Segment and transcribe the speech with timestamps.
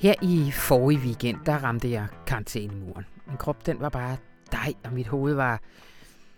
[0.00, 3.04] Her i forrige weekend, der ramte jeg karantænemuren.
[3.26, 4.16] Min krop, den var bare
[4.52, 5.60] dig, og mit hoved var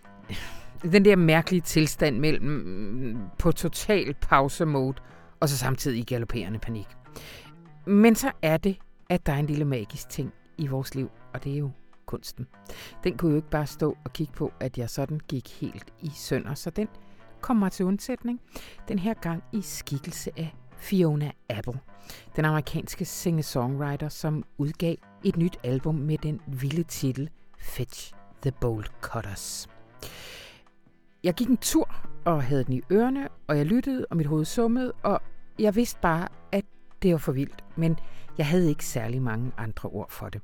[0.92, 4.96] den der mærkelige tilstand mellem mm, på total pause-mode,
[5.40, 6.86] og så samtidig i galopperende panik.
[7.86, 11.44] Men så er det, at der er en lille magisk ting i vores liv, og
[11.44, 11.71] det er jo
[12.07, 12.46] kunsten.
[13.04, 16.10] Den kunne jo ikke bare stå og kigge på, at jeg sådan gik helt i
[16.14, 16.88] sønder, så den
[17.40, 18.40] kommer til undsætning.
[18.88, 21.81] Den her gang i skikkelse af Fiona Apple,
[22.36, 28.85] den amerikanske singer-songwriter, som udgav et nyt album med den vilde titel Fetch the Bold
[29.00, 29.68] Cutters.
[31.25, 31.89] Jeg gik en tur
[32.25, 35.20] og havde den i ørerne, og jeg lyttede, og mit hoved summede, og
[35.58, 36.64] jeg vidste bare, at
[37.03, 37.98] det var for vildt, men
[38.39, 40.41] jeg havde ikke særlig mange andre ord for det.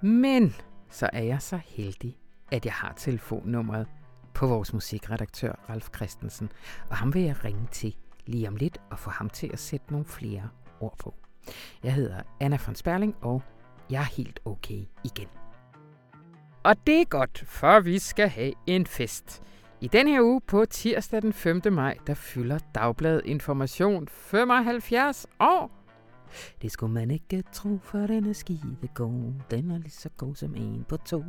[0.00, 0.54] Men
[0.90, 2.18] så er jeg så heldig,
[2.52, 3.86] at jeg har telefonnummeret
[4.34, 6.52] på vores musikredaktør Ralf Christensen,
[6.90, 7.96] og ham vil jeg ringe til
[8.26, 10.48] lige om lidt og få ham til at sætte nogle flere
[10.80, 11.14] ord på.
[11.82, 13.42] Jeg hedder Anna von Sperling, og
[13.90, 15.28] jeg er helt okay igen.
[16.62, 19.42] Og det er godt, for vi skal have en fest.
[19.80, 21.62] I den her uge på tirsdag den 5.
[21.72, 25.70] maj, der fylder Dagbladet Information 75 år.
[26.62, 29.32] Det skulle man ikke tro, for den er skide god.
[29.50, 31.24] Den er lige så god som en på to.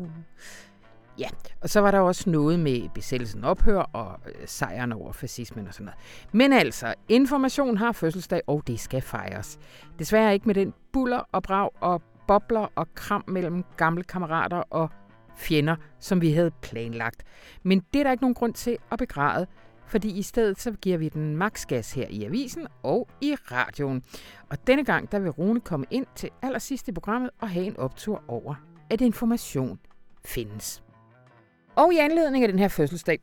[1.20, 1.28] Ja,
[1.62, 5.74] og så var der også noget med besættelsen ophør og øh, sejren over fascismen og
[5.74, 6.00] sådan noget.
[6.32, 9.60] Men altså, information har fødselsdag, og det skal fejres.
[10.00, 14.90] Desværre ikke med den buller og brag og bobler og kram mellem gamle kammerater og
[15.36, 17.24] fjender, som vi havde planlagt.
[17.64, 19.48] Men det er der ikke nogen grund til at begræde,
[19.88, 24.04] fordi i stedet så giver vi den maksgas her i avisen og i radioen.
[24.50, 27.78] Og denne gang der vil Rune komme ind til allersidst i programmet og have en
[27.78, 28.56] optur over,
[28.90, 29.80] at information
[30.26, 30.85] findes.
[31.76, 33.20] Og i anledning af den her fødselsdag,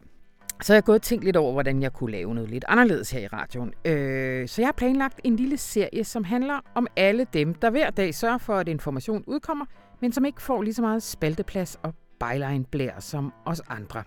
[0.62, 3.10] så har jeg gået og tænkt lidt over, hvordan jeg kunne lave noget lidt anderledes
[3.10, 3.74] her i radioen.
[3.84, 7.90] Øh, så jeg har planlagt en lille serie, som handler om alle dem, der hver
[7.90, 9.64] dag sørger for, at information udkommer,
[10.00, 14.02] men som ikke får lige så meget spalteplads og byline blær som os andre.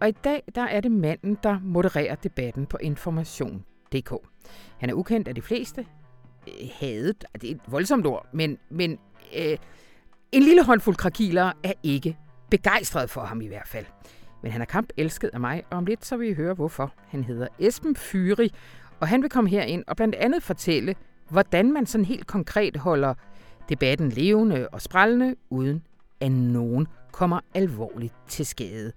[0.00, 4.12] Og i dag der er det manden, der modererer debatten på information.dk.
[4.78, 5.86] Han er ukendt af de fleste.
[6.48, 8.98] Øh, hadet, det er et voldsomt ord, men, men
[9.38, 9.56] øh,
[10.32, 12.18] en lille håndfuld krakiler er ikke
[12.56, 13.86] begejstret for ham i hvert fald.
[14.42, 16.92] Men han er kamp elsket af mig, og om lidt så vil I høre hvorfor.
[17.08, 18.54] Han hedder Esben Fyri,
[19.00, 20.94] og han vil komme herind og blandt andet fortælle,
[21.28, 23.14] hvordan man sådan helt konkret holder
[23.68, 25.82] debatten levende og sprællende, uden
[26.20, 28.92] at nogen kommer alvorligt til skade.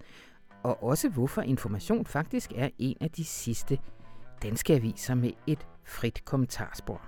[0.62, 3.78] Og også hvorfor Information faktisk er en af de sidste
[4.42, 7.00] danske aviser med et frit kommentarspor.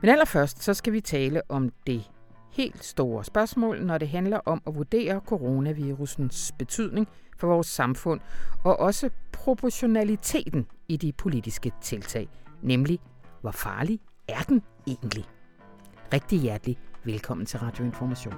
[0.00, 2.10] Men allerførst så skal vi tale om det
[2.56, 8.20] helt store spørgsmål, når det handler om at vurdere coronavirusens betydning for vores samfund,
[8.64, 12.28] og også proportionaliteten i de politiske tiltag,
[12.62, 12.98] nemlig
[13.40, 15.24] hvor farlig er den egentlig?
[16.12, 18.34] Rigtig hjertelig velkommen til Radioinformation.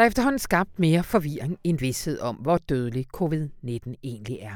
[0.00, 4.54] Der er efterhånden skabt mere forvirring end vidshed om, hvor dødelig covid-19 egentlig er.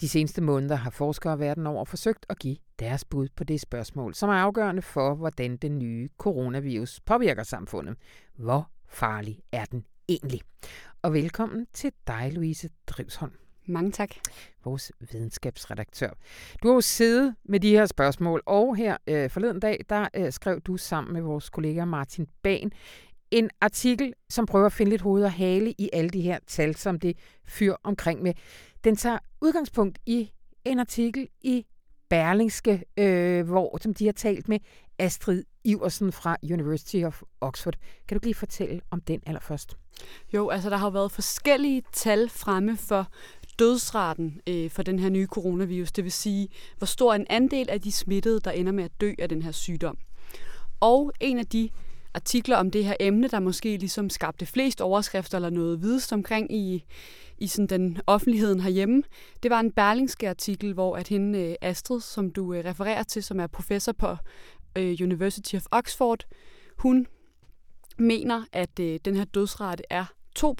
[0.00, 4.14] De seneste måneder har forskere verden over forsøgt at give deres bud på det spørgsmål,
[4.14, 7.96] som er afgørende for, hvordan den nye coronavirus påvirker samfundet.
[8.36, 10.40] Hvor farlig er den egentlig?
[11.02, 13.32] Og velkommen til dig, Louise Drivsholm.
[13.66, 14.10] Mange tak.
[14.64, 16.10] Vores videnskabsredaktør.
[16.62, 20.32] Du har jo siddet med de her spørgsmål, og her øh, forleden dag, der øh,
[20.32, 22.72] skrev du sammen med vores kollega Martin Ban
[23.30, 26.76] en artikel, som prøver at finde lidt hoved og hale i alle de her tal,
[26.76, 28.34] som det fyr omkring med.
[28.84, 30.30] Den tager udgangspunkt i
[30.64, 31.66] en artikel i
[32.08, 34.58] Berlingske, øh, hvor som de har talt med
[34.98, 37.74] Astrid Iversen fra University of Oxford.
[38.08, 39.76] Kan du lige fortælle om den allerførst?
[40.34, 43.06] Jo, altså der har jo været forskellige tal fremme for
[43.58, 46.48] dødsraten øh, for den her nye coronavirus, det vil sige,
[46.78, 49.52] hvor stor en andel af de smittede, der ender med at dø af den her
[49.52, 49.98] sygdom.
[50.80, 51.68] Og en af de
[52.14, 56.54] artikler om det her emne, der måske ligesom skabte flest overskrifter eller noget videst omkring
[56.54, 56.84] i,
[57.38, 59.02] i sådan den offentligheden herhjemme.
[59.42, 63.22] Det var en berlingske artikel, hvor at hende øh, Astrid, som du øh, refererer til,
[63.22, 64.16] som er professor på
[64.76, 66.24] øh, University of Oxford,
[66.76, 67.06] hun
[67.98, 70.04] mener, at den her dødsrate er
[70.34, 70.56] 2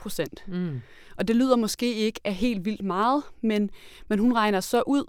[0.47, 0.81] Mm.
[1.17, 3.71] Og det lyder måske ikke af helt vildt meget, men,
[4.09, 5.05] men hun regner så ud,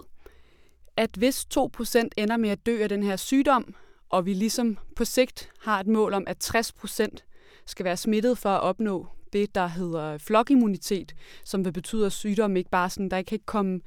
[0.96, 3.74] at hvis 2% ender med at dø af den her sygdom,
[4.12, 7.24] og vi ligesom på sigt har et mål om, at 60 procent
[7.66, 11.14] skal være smittet for at opnå det, der hedder flokimmunitet,
[11.44, 13.80] som vil betyde, at sygdommen ikke bare sådan, der kan ikke komme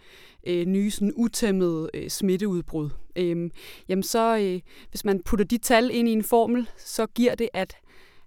[0.47, 2.89] øh, nye sådan utæmmede øh, smitteudbrud.
[3.15, 3.49] Øh,
[3.87, 7.49] jamen så, øh, hvis man putter de tal ind i en formel, så giver det,
[7.53, 7.75] at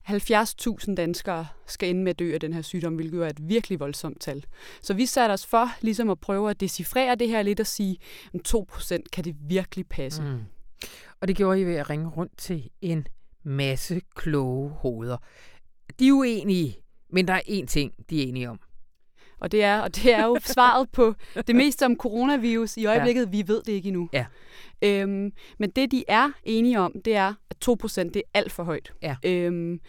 [0.08, 3.48] 70.000 danskere skal ende med at dø af den her sygdom, hvilket jo er et
[3.48, 4.44] virkelig voldsomt tal.
[4.82, 7.96] Så vi satte os for ligesom at prøve at decifrere det her lidt og sige,
[8.34, 10.22] at 2% kan det virkelig passe.
[10.22, 10.38] Mm.
[11.20, 13.06] Og det gjorde I ved at ringe rundt til en
[13.42, 15.16] masse kloge hoveder.
[15.98, 16.76] De er uenige,
[17.10, 18.60] men der er én ting, de er enige om.
[19.40, 21.14] Og det er, og det er jo svaret på
[21.46, 23.22] det meste om coronavirus i øjeblikket.
[23.22, 23.30] Ja.
[23.30, 24.08] Vi ved det ikke endnu.
[24.12, 24.26] Ja.
[24.82, 28.62] Øhm, men det, de er enige om, det er, at 2% det er alt for
[28.62, 28.92] højt.
[29.02, 29.16] Ja.
[29.24, 29.80] Øhm,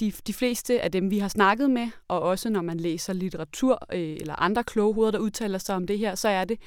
[0.00, 3.86] de, de fleste af dem, vi har snakket med, og også når man læser litteratur
[3.92, 6.58] øh, eller andre kloge hoveder, der udtaler sig om det her, så er det,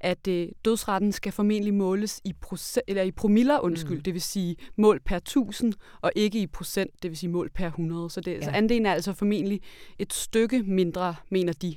[0.00, 4.02] at øh, dødsretten skal formentlig måles i, procent, eller i promiller, undskyld, mm.
[4.02, 7.66] det vil sige mål per 1000, og ikke i procent, det vil sige mål per
[7.66, 8.10] 100.
[8.10, 8.42] Så, det, ja.
[8.42, 9.60] så andelen er altså formentlig
[9.98, 11.76] et stykke mindre, mener de.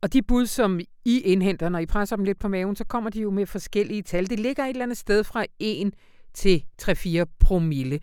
[0.00, 3.10] Og de bud, som I indhenter, når I presser dem lidt på maven, så kommer
[3.10, 4.30] de jo med forskellige tal.
[4.30, 5.94] Det ligger et eller andet sted fra 1
[6.34, 8.00] til 3-4 promille.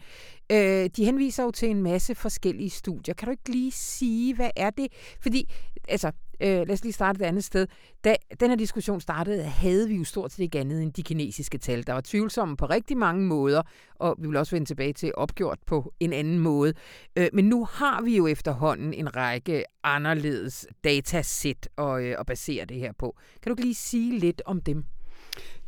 [0.52, 3.14] Øh, de henviser jo til en masse forskellige studier.
[3.14, 4.88] Kan du ikke lige sige, hvad er det?
[5.22, 5.50] Fordi,
[5.88, 6.12] altså,
[6.42, 7.68] øh, lad os lige starte et andet sted.
[8.04, 11.58] Da den her diskussion startede, havde vi jo stort set ikke andet end de kinesiske
[11.58, 11.88] tal.
[11.88, 13.62] Der var tvivlsomme på rigtig mange måder,
[13.96, 16.74] og vi vil også vende tilbage til opgjort på en anden måde.
[17.16, 22.66] Øh, men nu har vi jo efterhånden en række anderledes datasæt at, øh, at basere
[22.66, 23.18] det her på.
[23.42, 24.86] Kan du ikke lige sige lidt om dem?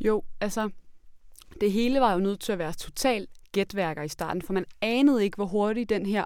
[0.00, 0.70] Jo, altså
[1.60, 5.24] det hele var jo nødt til at være totalt gætværker i starten, for man anede
[5.24, 6.24] ikke, hvor hurtigt den her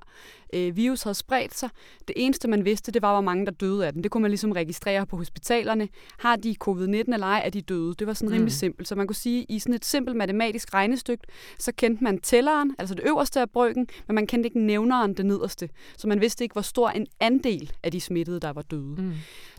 [0.55, 1.69] øh, virus havde spredt sig.
[2.09, 4.03] Det eneste, man vidste, det var, hvor mange der døde af den.
[4.03, 5.89] Det kunne man ligesom registrere på hospitalerne.
[6.19, 7.95] Har de covid-19 eller ej, er de døde?
[7.95, 8.51] Det var sådan rimelig mm.
[8.51, 8.89] simpelt.
[8.89, 11.25] Så man kunne sige, at i sådan et simpelt matematisk regnestykke,
[11.59, 15.27] så kendte man tælleren, altså det øverste af bryggen, men man kendte ikke nævneren, det
[15.27, 15.69] nederste.
[15.97, 19.03] Så man vidste ikke, hvor stor en andel af de smittede, der var døde.
[19.03, 19.13] Mm.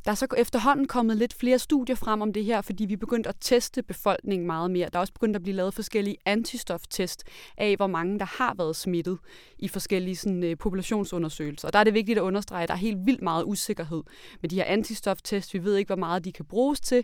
[0.05, 3.29] Der er så efterhånden kommet lidt flere studier frem om det her, fordi vi begyndte
[3.29, 4.89] at teste befolkningen meget mere.
[4.93, 7.23] Der er også begyndt at blive lavet forskellige antistoftest
[7.57, 9.17] af, hvor mange der har været smittet
[9.59, 11.67] i forskellige sådan, øh, populationsundersøgelser.
[11.67, 14.03] Og der er det vigtigt at understrege, at der er helt vildt meget usikkerhed
[14.41, 15.53] med de her antistoftest.
[15.53, 17.03] Vi ved ikke, hvor meget de kan bruges til,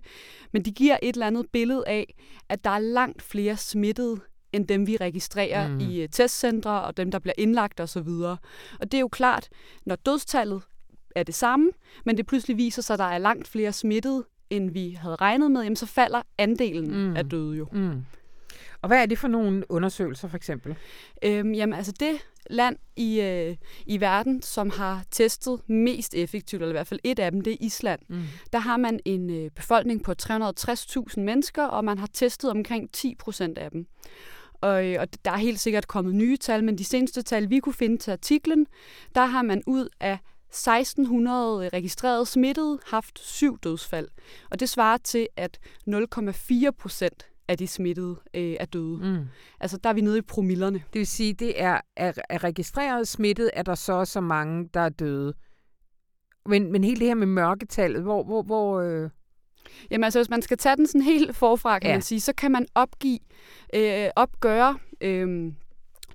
[0.52, 2.16] men de giver et eller andet billede af,
[2.50, 4.20] at der er langt flere smittede
[4.52, 5.80] end dem, vi registrerer mm.
[5.80, 8.08] i øh, testcentre og dem, der bliver indlagt osv.
[8.08, 8.38] Og,
[8.80, 9.50] og det er jo klart,
[9.86, 10.62] når dødstallet
[11.16, 11.72] er det samme,
[12.06, 15.52] men det pludselig viser sig, at der er langt flere smittede, end vi havde regnet
[15.52, 17.16] med, jamen så falder andelen mm.
[17.16, 17.68] af døde jo.
[17.72, 18.06] Mm.
[18.82, 20.76] Og hvad er det for nogle undersøgelser for eksempel?
[21.24, 22.12] Øhm, jamen altså det
[22.50, 23.56] land i, øh,
[23.86, 27.54] i verden, som har testet mest effektivt, eller i hvert fald et af dem, det
[27.54, 28.00] er Island.
[28.10, 28.24] Mm.
[28.54, 33.16] Der har man en øh, befolkning på 360.000 mennesker, og man har testet omkring 10
[33.16, 33.88] procent af dem.
[34.62, 37.60] Og, øh, og der er helt sikkert kommet nye tal, men de seneste tal, vi
[37.60, 38.68] kunne finde til artiklen,
[39.16, 40.18] der har man ud af
[40.50, 44.08] 1600 registrerede smittede haft syv dødsfald.
[44.52, 48.98] Og det svarer til, at 0,4 procent af de smittede øh, er døde.
[48.98, 49.26] Mm.
[49.60, 50.84] Altså, der er vi nede i promillerne.
[50.94, 54.80] Det vil sige, det er, er, er registreret smittet, er der så så mange, der
[54.80, 55.34] er døde.
[56.46, 58.24] Men, men hele det her med mørketallet, hvor...
[58.24, 59.10] hvor, hvor øh...
[59.92, 61.96] Jamen altså, hvis man skal tage den sådan helt forfra, kan ja.
[61.96, 63.20] man sige, så kan man opgive,
[63.76, 65.54] øh, opgøre øh,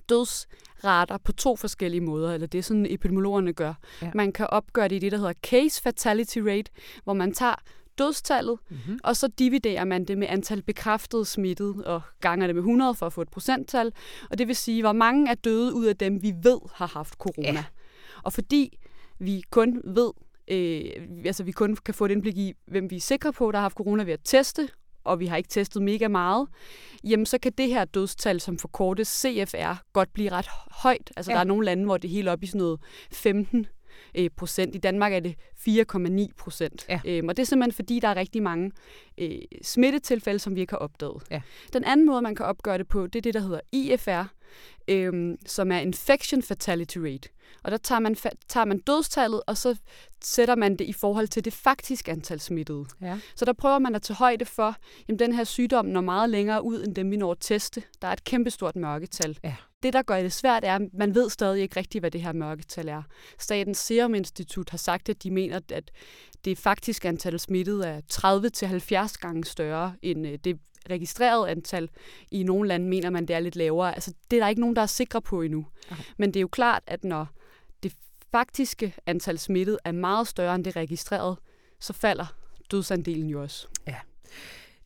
[0.09, 3.75] dødsrater på to forskellige måder, eller det er sådan epidemiologerne gør.
[4.03, 4.11] Ja.
[4.15, 6.71] Man kan opgøre det i det, der hedder case fatality rate,
[7.05, 7.55] hvor man tager
[7.99, 8.99] dødstallet, mm-hmm.
[9.05, 13.07] og så dividerer man det med antal bekræftede smittede, og ganger det med 100 for
[13.07, 13.93] at få et procenttal.
[14.31, 17.15] Og det vil sige, hvor mange er døde ud af dem, vi ved har haft
[17.15, 17.53] corona.
[17.53, 17.65] Ja.
[18.23, 18.79] Og fordi
[19.19, 20.11] vi kun ved,
[20.51, 23.59] øh, altså vi kun kan få et indblik i, hvem vi er sikre på, der
[23.59, 24.69] har haft corona ved at teste,
[25.05, 26.49] og vi har ikke testet mega meget,
[27.05, 31.13] jamen så kan det her dødstal, som forkortes CFR, godt blive ret højt.
[31.17, 31.35] Altså ja.
[31.35, 32.81] der er nogle lande, hvor det er helt op i sådan noget
[33.13, 33.67] 15
[34.15, 34.75] øh, procent.
[34.75, 35.35] I Danmark er det
[35.69, 36.87] 4,9 procent.
[36.89, 37.01] Ja.
[37.05, 38.73] Øhm, og det er simpelthen fordi, der er rigtig mange
[39.19, 41.23] øh, smittetilfælde, som vi ikke har opdaget.
[41.31, 41.41] Ja.
[41.73, 44.25] Den anden måde, man kan opgøre det på, det er det, der hedder IFR,
[44.89, 47.29] øh, som er Infection Fatality Rate.
[47.65, 48.17] Og der tager man,
[48.49, 49.77] tager man dødstallet, og så
[50.25, 52.85] sætter man det i forhold til det faktiske antal smittede.
[53.01, 53.19] Ja.
[53.35, 54.77] Så der prøver man at tage højde for,
[55.09, 57.83] at den her sygdom når meget længere ud, end dem vi når at teste.
[58.03, 59.39] Der er et kæmpestort mørketal.
[59.45, 59.55] Ja.
[59.83, 62.33] Det, der gør det svært, er, at man ved stadig ikke rigtigt, hvad det her
[62.33, 63.03] mørketal er.
[63.39, 65.91] Statens Serum Institut har sagt, at de mener, at
[66.45, 68.01] det faktiske antal smittede er
[69.13, 70.59] 30-70 gange større end øh, det
[70.91, 71.91] registrerede antal.
[72.31, 73.95] I nogle lande mener man, det er lidt lavere.
[73.95, 75.67] Altså, det er der ikke nogen, der er sikre på endnu.
[75.91, 76.03] Okay.
[76.17, 77.27] Men det er jo klart, at når
[77.83, 77.93] det
[78.33, 81.37] faktiske antal smittede er meget større end det registrerede,
[81.81, 82.27] så falder
[82.71, 83.69] dødsandelen jo også.
[83.87, 83.97] Ja.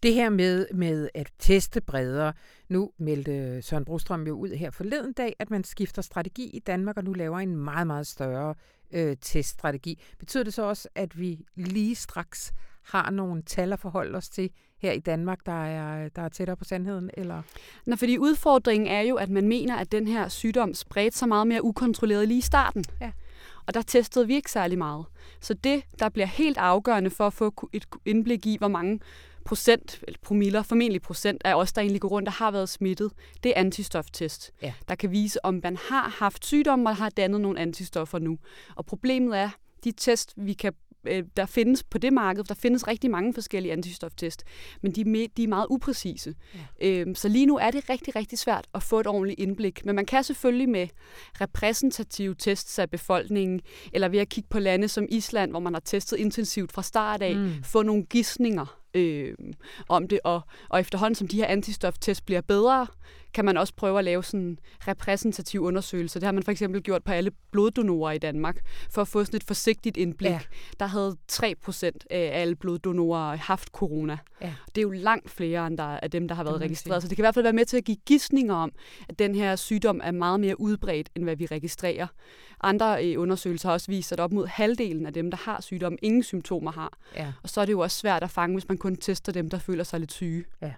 [0.03, 2.33] Det her med, med at teste bredere.
[2.69, 6.97] Nu meldte Søren Brostrøm jo ud her forleden dag, at man skifter strategi i Danmark,
[6.97, 8.55] og nu laver en meget, meget større
[8.93, 10.03] øh, teststrategi.
[10.19, 14.51] Betyder det så også, at vi lige straks har nogle tal at forholde os til
[14.79, 17.11] her i Danmark, der er, der er tættere på sandheden?
[17.15, 17.43] Eller?
[17.87, 21.47] Nå, fordi udfordringen er jo, at man mener, at den her sygdom spredte sig meget
[21.47, 22.85] mere ukontrolleret lige i starten.
[23.01, 23.13] Ja.
[23.67, 25.07] Og der testede vi ikke særlig meget.
[25.41, 29.01] Så det, der bliver helt afgørende for at få et indblik i, hvor mange
[29.45, 33.13] procent, eller promiller, formentlig procent af os, der egentlig går rundt og har været smittet,
[33.43, 34.73] det er antistoftest, ja.
[34.89, 38.39] der kan vise, om man har haft sygdom og har dannet nogle antistoffer nu.
[38.77, 39.51] Og problemet er,
[39.85, 40.73] de test, vi kan
[41.07, 44.45] øh, der findes på det marked, der findes rigtig mange forskellige antistoftest,
[44.83, 46.35] men de er, med, de er meget upræcise.
[46.81, 46.89] Ja.
[46.89, 49.85] Øhm, så lige nu er det rigtig, rigtig svært at få et ordentligt indblik.
[49.85, 50.89] Men man kan selvfølgelig med
[51.41, 53.61] repræsentative tests af befolkningen,
[53.93, 57.23] eller ved at kigge på lande som Island, hvor man har testet intensivt fra start
[57.23, 57.63] af, mm.
[57.65, 59.35] få nogle gissninger øh,
[59.89, 60.21] om det.
[60.25, 62.87] Og, og efterhånden som de her antistoftest bliver bedre,
[63.35, 64.59] kan man også prøve at lave sådan en
[64.89, 66.21] repræsentativ undersøgelse.
[66.21, 68.59] Det har man for eksempel gjort på alle bloddonorer i Danmark,
[68.91, 70.31] for at få sådan et forsigtigt indblik.
[70.31, 70.41] Ja.
[70.81, 74.19] Der havde 3% af alle bloddonorer haft corona.
[74.41, 74.55] Ja.
[74.67, 77.03] Det er jo langt flere end der, af dem, der har været registreret.
[77.03, 78.73] Så det kan i hvert fald være med til at give gidsninger om,
[79.09, 82.07] at den her sygdom er meget mere udbredt, end hvad vi registrerer.
[82.61, 85.97] Andre øh, undersøgelser har også vist, at op mod halvdelen af dem, der har sygdom,
[86.03, 86.99] ingen symptomer har.
[87.17, 87.33] Ja.
[87.43, 89.59] Og så er det jo også svært at fange, hvis man kun tester dem, der
[89.59, 90.45] føler sig lidt syge.
[90.63, 90.73] Ja.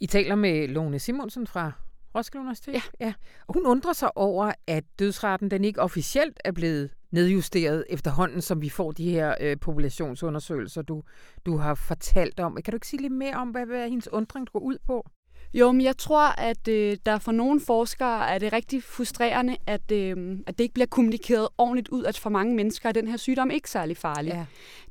[0.00, 1.72] I taler med Lone Simonsen fra
[2.14, 2.74] Roskilde Universitet.
[2.74, 2.80] Ja.
[3.00, 3.14] ja.
[3.46, 8.62] Og hun undrer sig over, at dødsraten den ikke officielt er blevet nedjusteret efterhånden, som
[8.62, 11.02] vi får de her øh, populationsundersøgelser, du,
[11.46, 12.58] du har fortalt om.
[12.64, 15.06] Kan du ikke sige lidt mere om, hvad, hvad hendes undring går ud på?
[15.54, 19.92] Jo, men jeg tror, at øh, der for nogle forskere er det rigtig frustrerende, at,
[19.92, 23.16] øh, at det ikke bliver kommunikeret ordentligt ud, at for mange mennesker er den her
[23.16, 24.32] sygdom ikke særlig farlig.
[24.32, 24.44] Ja.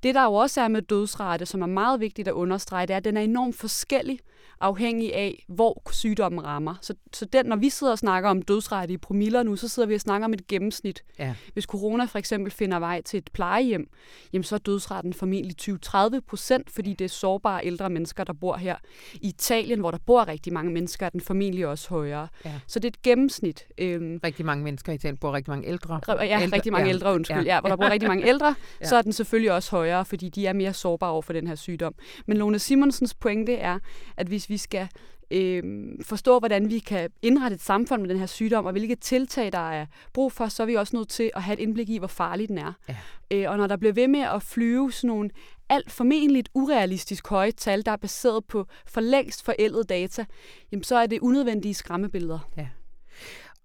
[0.03, 2.97] Det, der jo også er med dødsrate, som er meget vigtigt at understrege, det er,
[2.97, 4.19] at den er enormt forskellig
[4.59, 6.75] afhængig af, hvor sygdommen rammer.
[6.81, 9.87] Så, så den, når vi sidder og snakker om dødsrate i promiller nu, så sidder
[9.87, 11.03] vi og snakker om et gennemsnit.
[11.19, 11.35] Ja.
[11.53, 13.89] Hvis corona for eksempel finder vej til et plejehjem,
[14.33, 18.55] jamen så er dødsraten formentlig 20-30 procent, fordi det er sårbare ældre mennesker, der bor
[18.55, 18.75] her.
[19.13, 22.27] I Italien, hvor der bor rigtig mange mennesker, er den formentlig også højere.
[22.45, 22.51] Ja.
[22.67, 23.65] Så det er et gennemsnit.
[23.77, 25.99] Øhm, rigtig mange mennesker i Italien bor rigtig mange ældre.
[26.07, 26.93] Ja, ældre, rigtig mange ja.
[26.93, 27.37] ældre, undskyld.
[27.37, 27.53] Ja.
[27.55, 28.85] ja, hvor der bor rigtig mange ældre, ja.
[28.85, 31.55] så er den selvfølgelig også højere, fordi de er mere sårbare over for den her
[31.55, 31.95] sygdom.
[32.25, 33.79] Men Lone Simonsens pointe er,
[34.17, 34.87] at hvis vi skal
[35.31, 35.63] øh,
[36.01, 39.69] forstå, hvordan vi kan indrette et samfund med den her sygdom, og hvilke tiltag, der
[39.71, 42.07] er brug for, så er vi også nødt til at have et indblik i, hvor
[42.07, 42.73] farlig den er.
[42.89, 42.95] Ja.
[43.31, 45.29] Øh, og når der bliver ved med at flyve sådan nogle
[45.69, 50.25] alt formentligt urealistisk høje tal, der er baseret på for længst forældede data,
[50.71, 52.49] jamen så er det unødvendige skræmmebilleder.
[52.57, 52.67] Ja.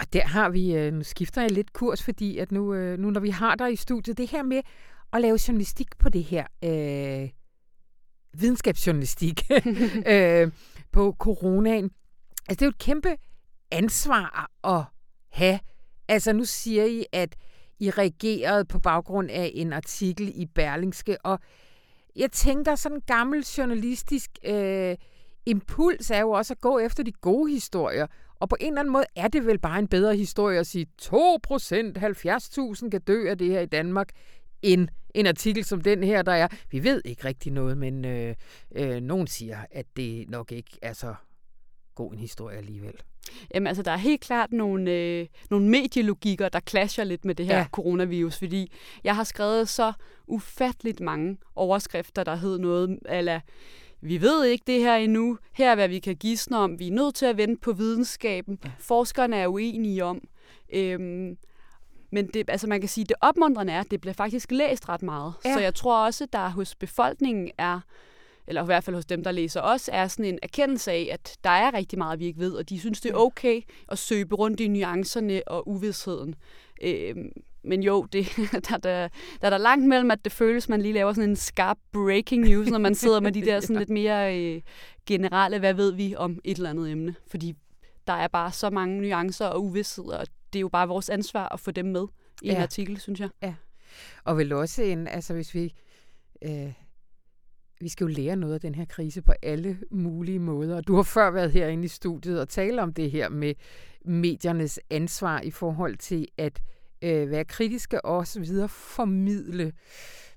[0.00, 3.11] Og der har vi, øh, nu skifter jeg lidt kurs, fordi at nu, øh, nu
[3.11, 4.62] når vi har dig i studiet, det her med
[5.12, 7.29] at lave journalistik på det her, øh,
[8.33, 9.43] videnskabsjournalistik,
[10.14, 10.50] øh,
[10.93, 11.91] på coronaen.
[12.49, 13.17] Altså, det er jo et kæmpe
[13.71, 14.85] ansvar at
[15.33, 15.61] have.
[16.09, 17.37] Altså, nu siger I, at
[17.79, 21.39] I reagerede på baggrund af en artikel i Berlingske, og
[22.17, 24.97] jeg tænker, sådan en gammel journalistisk øh,
[25.47, 28.07] impuls er jo også at gå efter de gode historier.
[28.41, 30.87] Og på en eller anden måde er det vel bare en bedre historie at sige,
[30.99, 34.09] 2 procent, 70.000 kan dø af det her i Danmark,
[34.62, 36.49] end en artikel som den her, der er.
[36.71, 38.35] Vi ved ikke rigtig noget, men øh,
[38.75, 41.14] øh, nogen siger, at det nok ikke er så
[41.95, 42.95] god en historie alligevel.
[43.55, 47.47] Jamen altså, der er helt klart nogle, øh, nogle medielogikker, der clasher lidt med det
[47.47, 47.67] her ja.
[47.73, 48.73] coronavirus, fordi
[49.05, 49.93] jeg har skrevet så
[50.26, 53.40] ufatteligt mange overskrifter, der hed noget, eller
[54.00, 56.93] vi ved ikke det her endnu, her er hvad vi kan gisne om, vi er
[56.93, 58.71] nødt til at vente på videnskaben, ja.
[58.79, 60.29] forskerne er uenige om.
[60.73, 61.37] Øhm,
[62.12, 65.02] men det, altså man kan sige, det opmuntrende er, at det bliver faktisk læst ret
[65.02, 65.33] meget.
[65.45, 65.55] Ja.
[65.55, 67.81] Så jeg tror også, der hos befolkningen er,
[68.47, 71.37] eller i hvert fald hos dem, der læser os, er sådan en erkendelse af, at
[71.45, 74.26] der er rigtig meget, vi ikke ved, og de synes, det er okay at søge
[74.33, 76.35] rundt i nuancerne og uvidsheden.
[76.83, 77.14] Øh,
[77.62, 79.09] men jo, det, der, der, der
[79.43, 82.69] er der langt mellem, at det føles, man lige laver sådan en skarp breaking news,
[82.69, 84.62] når man sidder med de der sådan lidt mere øh,
[85.07, 87.14] generelle, hvad ved vi om et eller andet emne.
[87.31, 87.55] Fordi
[88.07, 91.49] der er bare så mange nuancer og uvidsheder, og det er jo bare vores ansvar
[91.49, 92.07] at få dem med
[92.42, 92.54] i ja.
[92.54, 93.28] en artikel, synes jeg.
[93.42, 93.54] Ja.
[94.25, 95.75] Og vel også en, altså hvis vi,
[96.42, 96.73] øh,
[97.80, 100.80] vi skal jo lære noget af den her krise på alle mulige måder.
[100.80, 103.54] Du har før været herinde i studiet og tale om det her med
[104.04, 106.62] mediernes ansvar i forhold til at
[107.02, 109.73] øh, være kritiske og også videre formidle,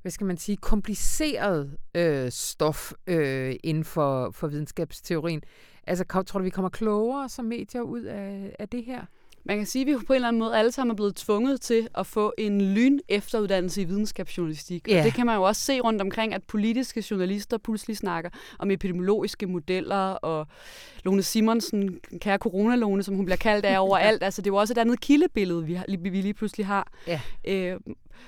[0.01, 5.41] hvad skal man sige, kompliceret øh, stof øh, inden for, for videnskabsteorien.
[5.87, 9.05] Altså, tror du, vi kommer klogere som medier ud af, af det her?
[9.45, 11.61] Man kan sige, at vi på en eller anden måde alle sammen er blevet tvunget
[11.61, 14.87] til at få en lyn efteruddannelse i videnskabsjournalistik.
[14.89, 14.99] Yeah.
[14.99, 18.71] Og det kan man jo også se rundt omkring, at politiske journalister pludselig snakker om
[18.71, 20.47] epidemiologiske modeller, og
[21.03, 24.23] Lone Simonsen, kære coronalone, som hun bliver kaldt af overalt.
[24.23, 26.91] altså, det er jo også et andet kildebillede, vi, vi lige pludselig har.
[27.09, 27.73] Yeah.
[27.73, 27.79] Øh,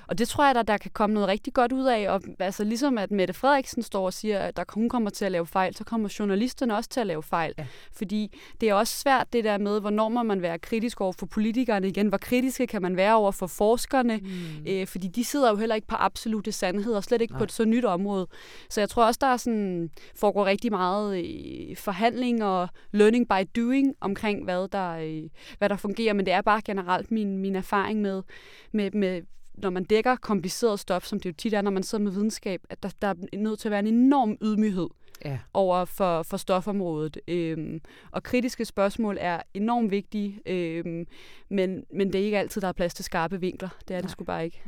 [0.06, 2.10] og det tror jeg, der, der kan komme noget rigtig godt ud af.
[2.10, 5.32] Og, altså ligesom at Mette Frederiksen står og siger, at der, hun kommer til at
[5.32, 7.54] lave fejl, så kommer journalisterne også til at lave fejl.
[7.58, 7.66] Ja.
[7.92, 11.26] Fordi det er også svært det der med, hvornår må man være kritisk over for
[11.26, 14.66] politikerne igen, hvor kritiske kan man være over for forskerne, mm.
[14.68, 17.38] øh, fordi de sidder jo heller ikke på absolute sandheder, slet ikke Nej.
[17.38, 18.26] på et så nyt område.
[18.70, 23.60] Så jeg tror også, der er sådan, foregår rigtig meget øh, forhandling og learning by
[23.60, 25.22] doing omkring, hvad der, øh,
[25.58, 28.22] hvad der fungerer, men det er bare generelt min, min erfaring med,
[28.72, 29.22] med, med
[29.56, 32.60] når man dækker kompliceret stof, som det jo tit er, når man sidder med videnskab,
[32.70, 34.88] at der, der er nødt til at være en enorm ydmyghed
[35.24, 35.38] ja.
[35.54, 37.18] over for, for stofområdet.
[37.28, 41.06] Øhm, og kritiske spørgsmål er enormt vigtige, øhm,
[41.50, 43.68] men, men det er ikke altid, der er plads til skarpe vinkler.
[43.88, 44.00] Det er Nej.
[44.00, 44.62] det sgu bare ikke.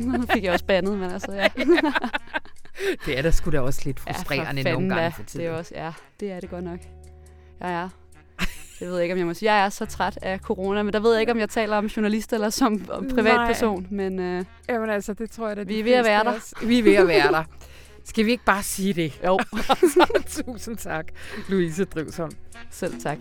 [0.00, 1.48] nu fik jeg også bandet, men altså, ja.
[3.06, 5.46] det er da sgu da også lidt frustrerende ja, nogle gange for tiden.
[5.46, 6.80] Det er også, ja, det er det godt nok.
[7.60, 7.88] Ja, ja.
[8.82, 11.00] Jeg ved ikke, om jeg må sige, jeg er så træt af corona, men der
[11.00, 12.78] ved jeg ikke, om jeg taler om journalist eller som
[13.14, 13.86] privatperson.
[13.90, 16.66] Men, øh, Jamen altså, det tror jeg, at vi er ved at være der.
[16.66, 17.44] Vi er ved at være der.
[18.04, 19.20] Skal vi ikke bare sige det?
[19.26, 19.38] Jo.
[20.44, 21.06] tusind tak,
[21.48, 22.32] Louise Drivsholm.
[22.70, 23.18] Selv tak.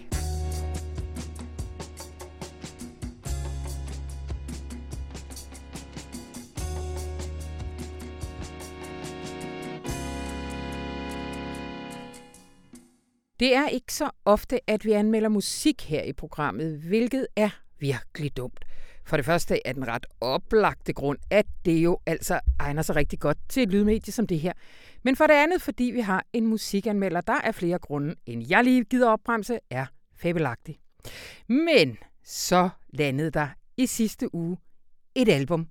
[13.41, 18.37] Det er ikke så ofte, at vi anmelder musik her i programmet, hvilket er virkelig
[18.37, 18.65] dumt.
[19.05, 23.19] For det første er den ret oplagte grund, at det jo altså egner sig rigtig
[23.19, 24.53] godt til et lydmedie som det her.
[25.03, 28.63] Men for det andet, fordi vi har en musikanmelder, der er flere grunde, end jeg
[28.63, 30.79] lige gider opbremse, er fabelagtig.
[31.47, 34.57] Men så landede der i sidste uge
[35.15, 35.67] et album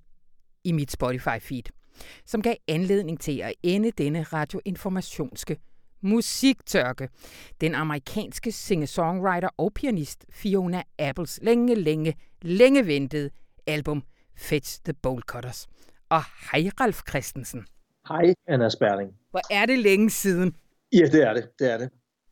[0.63, 1.93] i mit Spotify-feed,
[2.25, 5.57] som gav anledning til at ende denne radioinformationske
[6.01, 7.09] musiktørke.
[7.61, 13.29] Den amerikanske singer-songwriter og pianist Fiona Apples længe, længe, længe ventede
[13.67, 14.03] album
[14.37, 15.67] Fetch the Bolt Cutters.
[16.09, 17.65] Og hej Ralf Christensen.
[18.07, 19.11] Hej Anna Sperling.
[19.31, 20.55] Hvor er det længe siden?
[20.93, 21.49] Ja, det er det.
[21.59, 21.89] det er det.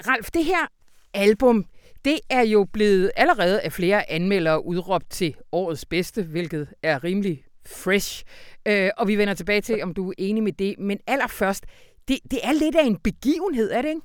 [0.08, 0.68] Ralf, det her
[1.14, 1.66] album,
[2.06, 7.44] det er jo blevet allerede af flere anmeldere udråbt til årets bedste, hvilket er rimelig
[7.66, 8.24] fresh.
[8.66, 10.80] Øh, og vi vender tilbage til, om du er enig med det.
[10.80, 11.66] Men allerførst,
[12.10, 14.02] det, det er lidt af en begivenhed, er det ikke?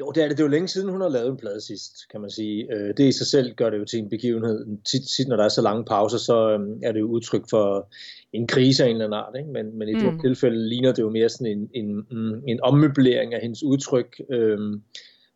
[0.00, 0.36] Jo, det er det.
[0.36, 2.74] Det er jo længe siden, hun har lavet en plade sidst, kan man sige.
[2.74, 4.66] Øh, det i sig selv gør det jo til en begivenhed.
[4.90, 7.92] Tit, tit når der er så lange pauser, så øhm, er det jo udtryk for
[8.32, 9.34] en krise af en eller anden art.
[9.38, 9.50] Ikke?
[9.50, 10.00] Men, men i mm.
[10.00, 12.06] det tilfælde ligner det jo mere sådan en, en,
[12.48, 14.20] en ommøblering af hendes udtryk.
[14.30, 14.82] Øhm,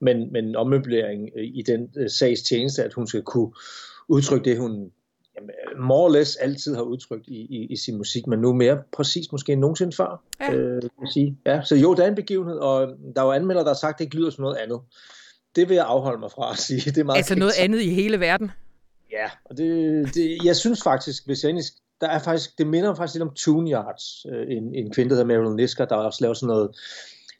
[0.01, 3.53] men, men en ommøblering i den øh, sags tjeneste, at hun skal kunne
[4.09, 4.91] udtrykke det, hun
[5.79, 9.33] more or less altid har udtrykt i, i, i sin musik, men nu mere præcis
[9.33, 10.22] måske end nogensinde før.
[10.40, 10.55] Ja.
[10.55, 11.38] Øh, kan sige.
[11.46, 13.94] Ja, så jo, der er en begivenhed, og der er jo anmeldere, der har sagt,
[13.94, 14.81] at det ikke lyder som noget andet.
[15.57, 16.90] Det vil jeg afholde mig fra at sige.
[16.90, 18.51] Det er meget altså noget andet i hele verden?
[19.12, 21.66] Ja, og det, det, jeg synes faktisk, hvis jeg endelig,
[22.01, 25.16] der er faktisk, det minder faktisk lidt om Tune Yards, øh, en, en kvinde, der
[25.16, 26.70] hedder Marilyn Nisker, der også laver sådan noget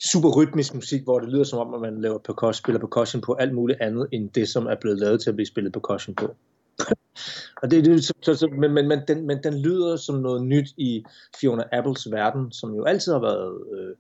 [0.04, 3.35] super rytmisk musik, hvor det lyder som om, at man laver percussion, spiller percussion på
[3.35, 6.35] alt muligt andet, end det, som er blevet lavet til at blive spillet percussion på.
[7.62, 10.68] og det, det, så, så, men, men, men, den, men den lyder som noget nyt
[10.76, 11.04] i
[11.40, 13.94] Fiona Apples verden, som jo altid har været øh,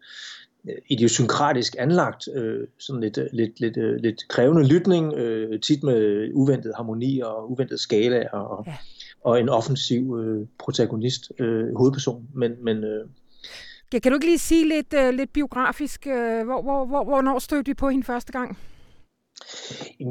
[0.88, 6.72] idiosynkratisk anlagt, øh, sådan lidt, lidt, lidt, øh, lidt krævende lytning, øh, tit med uventet
[6.76, 8.76] harmoni og uventet skala og, ja.
[9.24, 12.28] og en offensiv øh, protagonist, øh, hovedperson.
[12.34, 13.06] Men, men øh,
[13.92, 17.66] kan du ikke lige sige lidt, uh, lidt biografisk, uh, hvor, hvor, hvor, hvornår stødte
[17.66, 18.58] vi på hende første gang?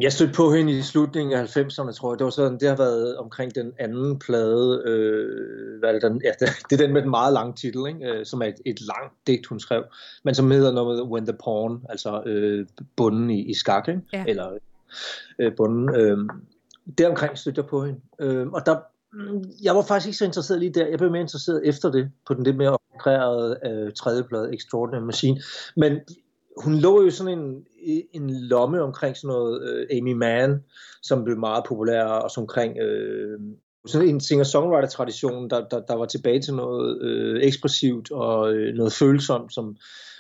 [0.02, 2.20] Jeg stødte på hende i slutningen af 90'erne, tror jeg.
[2.20, 6.22] Det var sådan, det har været omkring den anden plade, øh, hvad er det, den,
[6.24, 6.32] ja,
[6.70, 8.06] det, er den med den meget lange titel, ikke?
[8.06, 9.84] Øh, som er et, et langt digt, hun skrev,
[10.24, 14.02] men som hedder noget med When the Pawn, altså øh, bunden i, i skak, ikke?
[14.14, 14.24] Ja.
[14.28, 14.52] eller
[15.40, 15.96] øh, bunden.
[15.96, 16.18] Øh,
[16.98, 18.00] deromkring stødte jeg på hende.
[18.20, 18.78] Øh, og der,
[19.64, 20.88] jeg var faktisk ikke så interesseret lige der.
[20.88, 25.04] Jeg blev mere interesseret efter det, på den lidt mere koncentrerede øh, tredje plade, Extraordinary
[25.04, 25.42] Machine.
[25.76, 26.00] Men
[26.63, 27.65] hun lå jo sådan en,
[28.13, 30.63] en lomme omkring sådan noget øh, Amy Mann,
[31.02, 33.39] som blev meget populær, og så omkring øh,
[33.86, 38.94] sådan en singer-songwriter-tradition, der, der, der var tilbage til noget øh, ekspressivt og øh, noget
[38.94, 39.76] følsomt, som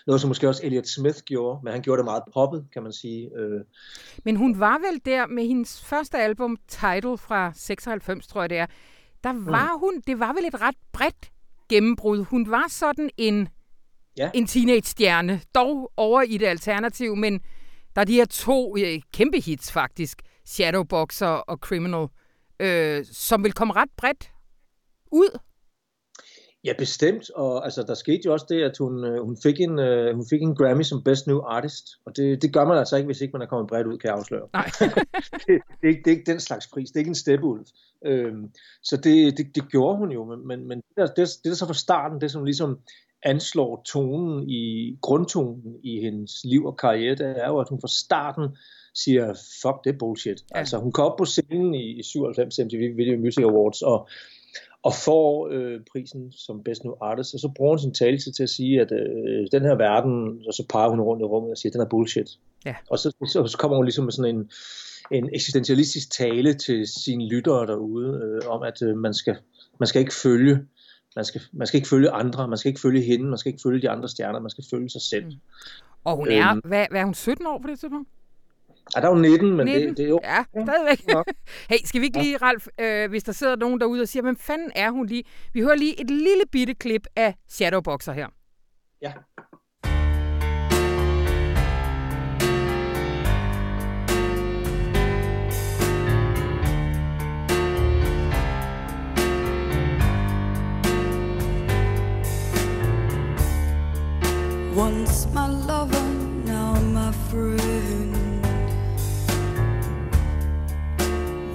[0.07, 2.93] noget som måske også Elliot Smith gjorde, men han gjorde det meget poppet, kan man
[2.93, 3.29] sige.
[3.37, 3.61] Øh.
[4.25, 8.57] Men hun var vel der med hendes første album, Title fra 96, tror jeg det
[8.57, 8.65] er,
[9.23, 9.79] der var mm.
[9.79, 11.31] hun, det var vel et ret bredt
[11.69, 12.23] gennembrud.
[12.23, 13.49] Hun var sådan en
[14.17, 14.31] ja.
[14.33, 17.39] en teenage-stjerne, dog over i det alternativ, men
[17.95, 22.07] der er de her to øh, kæmpe hits faktisk, Shadowboxer og Criminal,
[22.59, 24.31] øh, som vil komme ret bredt
[25.11, 25.39] ud.
[26.65, 27.29] Ja, bestemt.
[27.29, 30.25] Og altså, der skete jo også det, at hun, øh, hun, fik en, uh, hun
[30.29, 31.85] fik en Grammy som Best New Artist.
[32.05, 34.07] Og det, det gør man altså ikke, hvis ikke man er kommet bredt ud, kan
[34.07, 34.47] jeg afsløre.
[34.53, 34.69] Nej.
[35.47, 36.89] det, det, er ikke, det er ikke den slags pris.
[36.89, 37.65] Det er ikke en steppeulv.
[38.05, 38.51] Øhm,
[38.83, 40.25] så det, det, det gjorde hun jo.
[40.25, 42.79] Men, men, men det, der, det, det der så fra starten, det som ligesom
[43.23, 47.87] anslår tonen i grundtonen i hendes liv og karriere, det er jo, at hun fra
[47.87, 48.57] starten
[48.95, 50.43] siger, fuck det bullshit.
[50.51, 50.59] Ja.
[50.59, 54.09] Altså hun kom op på scenen i, i 97 MTV Video Music Awards, og
[54.85, 58.43] og får øh, prisen som Best New Artist, og så bruger hun sin talelse til
[58.43, 60.13] at sige, at øh, den her verden,
[60.47, 62.29] og så peger hun rundt i rummet og siger, den er bullshit.
[62.65, 62.75] Ja.
[62.89, 64.51] Og så, så, så kommer hun ligesom med sådan en,
[65.11, 69.35] en eksistentialistisk tale til sine lyttere derude, øh, om at øh, man, skal,
[69.79, 70.59] man skal ikke følge
[71.15, 73.61] man skal, man skal ikke følge andre, man skal ikke følge hende, man skal ikke
[73.63, 75.25] følge de andre stjerner, man skal følge sig selv.
[75.25, 75.31] Mm.
[76.03, 78.09] Og hun er, øhm, hvad, hvad er hun, 17 år på det tidspunkt?
[78.95, 79.89] Ja, der er jo 19, men 19?
[79.89, 80.19] Det, det er jo...
[80.23, 81.07] Ja, stadigvæk.
[81.07, 81.21] Ja.
[81.69, 84.37] hey, skal vi ikke lige, Ralf, øh, hvis der sidder nogen derude og siger, hvem
[84.37, 85.23] fanden er hun lige?
[85.53, 88.27] Vi hører lige et lille bitte klip af Shadowboxer her.
[89.01, 89.11] Ja.
[104.75, 106.03] Once my lover,
[106.43, 108.25] now my friend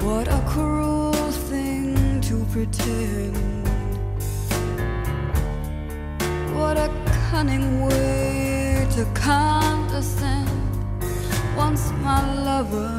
[0.03, 1.13] What a cruel
[1.51, 3.37] thing to pretend.
[6.55, 6.91] What a
[7.31, 10.49] cunning way to condescend.
[11.57, 12.99] Once my lover,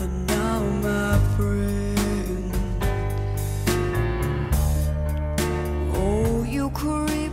[0.00, 2.52] and now my friend.
[5.94, 7.25] Oh, you creep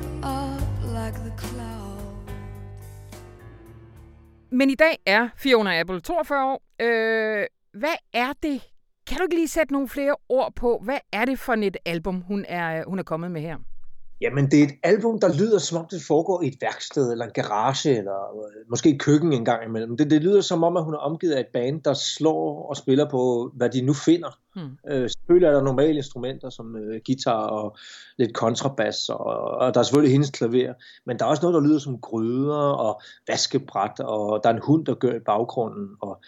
[4.53, 6.61] Men i dag er Fiona Apple 42 år.
[6.81, 8.61] Øh, hvad er det?
[9.07, 12.21] Kan du ikke lige sætte nogle flere ord på, hvad er det for et album,
[12.21, 13.57] hun er, øh, hun er kommet med her?
[14.23, 17.25] Jamen, det er et album, der lyder som om det foregår i et værksted, eller
[17.25, 19.97] en garage, eller øh, måske et køkken en gang imellem.
[19.97, 22.77] Det, det lyder som om, at hun er omgivet af et band, der slår og
[22.77, 24.39] spiller på, hvad de nu finder.
[24.55, 24.77] Hmm.
[24.91, 27.77] Øh, selvfølgelig er der normale instrumenter, som øh, guitar og
[28.17, 29.25] lidt kontrabas, og,
[29.61, 30.73] og der er selvfølgelig hendes klaver,
[31.05, 34.61] men der er også noget, der lyder som gryder og vaskebræt, og der er en
[34.63, 36.21] hund, der gør i baggrunden, og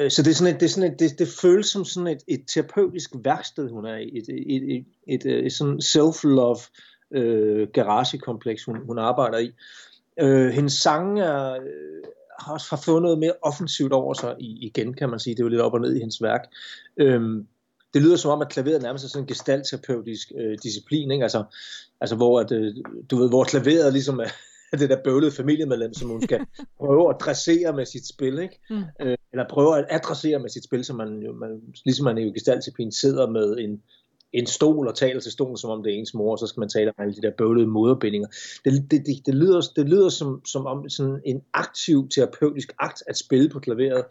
[0.00, 2.06] Øh, så det er sådan et, det, er sådan et, det, det føles som sådan
[2.06, 4.18] et, et terapeutisk værksted, hun er i.
[4.18, 6.70] Et, et, et, et, et, et sådan self-love
[7.10, 9.52] øh, garagekompleks, hun, hun arbejder i.
[10.20, 12.04] Øh, hendes sange er, øh,
[12.40, 15.34] har også har fået noget mere offensivt over sig i, igen, kan man sige.
[15.34, 16.48] Det er jo lidt op og ned i hendes værk.
[16.96, 17.44] Øh,
[17.94, 21.22] det lyder som om, at klaveret nærmest er sådan en gestaltterapeutisk øh, disciplin, ikke?
[21.22, 21.44] Altså,
[22.00, 22.74] altså hvor, at, øh,
[23.10, 24.28] du ved, hvor klaveret ligesom er,
[24.80, 26.40] det der bøvlede familiemedlem, som hun skal
[26.80, 28.60] prøve at dressere med sit spil, ikke?
[28.70, 28.82] Mm.
[29.00, 32.32] Øh, eller prøve at adressere med sit spil, så man, jo, man ligesom man jo
[32.32, 33.82] gestaltepin sidder med en,
[34.38, 36.60] en stol og taler til stolen, som om det er ens mor, og så skal
[36.60, 38.28] man tale om alle de der bøvlede moderbindinger.
[38.64, 43.02] Det, det, det, det, lyder, det lyder som, som om sådan en aktiv terapeutisk akt
[43.06, 44.04] at spille på klaveret.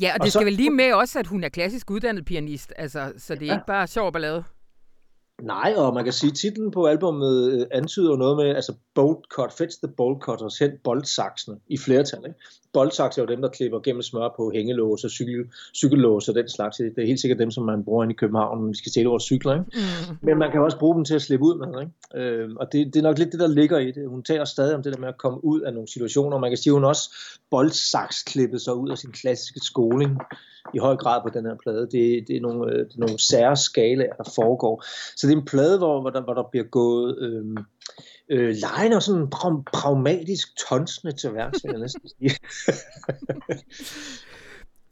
[0.00, 2.24] Ja, og det og skal så, vel lige med også, at hun er klassisk uddannet
[2.24, 3.52] pianist, altså, så det er ja.
[3.52, 4.44] ikke bare sjov ballade.
[5.42, 9.26] Nej, og man kan sige, at titlen på albumet øh, antyder noget med, altså bolt
[9.30, 12.18] cut, fetch the bolt cutters, hen boldsaksene i flertal.
[12.26, 12.38] Ikke?
[12.72, 16.48] Boldsaks er jo dem, der klipper gennem smør på hængelås og cykel, cykellås og den
[16.48, 16.76] slags.
[16.76, 19.08] Det er helt sikkert dem, som man bruger inde i København, når vi skal stille
[19.08, 19.52] vores cykler.
[19.52, 19.64] Ikke?
[19.74, 20.16] Mm.
[20.22, 21.80] Men man kan også bruge dem til at slippe ud med.
[21.80, 22.28] Ikke?
[22.28, 24.08] Øh, og det, det er nok lidt det, der ligger i det.
[24.08, 26.38] Hun taler stadig om det der med at komme ud af nogle situationer.
[26.38, 27.14] Man kan sige, at hun også
[27.50, 30.18] boldsaks klippet sig ud af sin klassiske skoling
[30.74, 31.80] i høj grad på den her plade.
[31.80, 34.84] Det, det, er, nogle, øh, det er nogle sære skalaer, der foregår.
[35.16, 37.44] Så det er en plade, hvor, hvor, der, hvor der bliver gået øh,
[38.30, 42.30] øh, lejen og sådan pra- pragmatisk tonsende til værks, vil jeg næsten sige.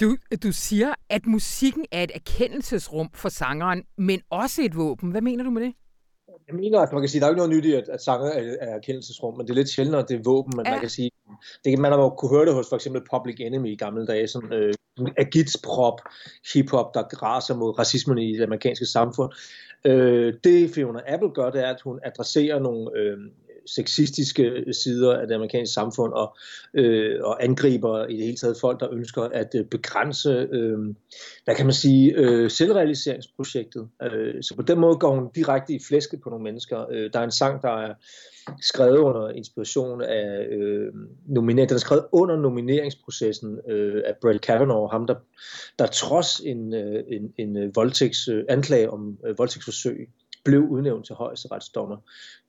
[0.01, 5.11] Du, du siger, at musikken er et erkendelsesrum for sangeren, men også et våben.
[5.11, 5.75] Hvad mener du med det?
[6.49, 8.03] Jeg mener, at man kan sige, at der er ikke noget nyt i, at, at
[8.03, 10.73] sanger er, er erkendelsesrum, men det er lidt sjældent, at det er våben, men ja.
[10.73, 11.11] man kan sige,
[11.65, 14.29] det, man har jo kunne høre det hos for eksempel Public Enemy i gamle dage,
[14.29, 14.75] sådan øh,
[15.17, 16.01] agitsprop
[16.55, 19.33] hiphop, der raser mod racismen i det amerikanske samfund.
[19.85, 23.19] Øh, det Fiona Apple gør, det er, at hun adresserer nogle øh,
[23.67, 26.37] sexistiske sider af det amerikanske samfund og,
[26.75, 30.79] øh, og angriber i det hele taget folk, der ønsker at øh, begrænse, øh,
[31.45, 33.89] hvad kan man sige, øh, selvrealiseringsprojektet.
[34.03, 36.87] Øh, så på den måde går hun direkte i flæsket på nogle mennesker.
[36.91, 37.95] Øh, der er en sang, der er
[38.61, 40.93] skrevet under inspiration af øh,
[41.27, 41.69] nominering.
[41.69, 45.15] Den er skrevet under nomineringsprocessen øh, af Brett Kavanaugh, ham der,
[45.79, 50.09] der trods en, øh, en, en øh, voldtægts, øh, anklage om øh, voldtægtsforsøg
[50.45, 51.97] blev udnævnt til højesteretsdommer.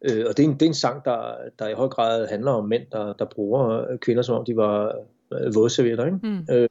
[0.01, 2.51] Øh, og det er, en, det er en sang, der, der i høj grad handler
[2.51, 4.95] om mænd, der, der bruger kvinder, som om de var
[5.33, 6.05] øh, vådservietter.
[6.05, 6.17] Ikke?
[6.23, 6.55] Mm.
[6.55, 6.69] Øh,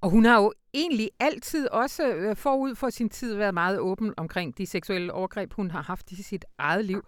[0.00, 4.14] Og hun har jo egentlig altid også øh, forud for sin tid været meget åben
[4.16, 7.02] omkring de seksuelle overgreb, hun har haft i sit eget liv.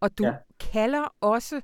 [0.00, 0.32] Og du ja
[0.72, 1.60] kalder også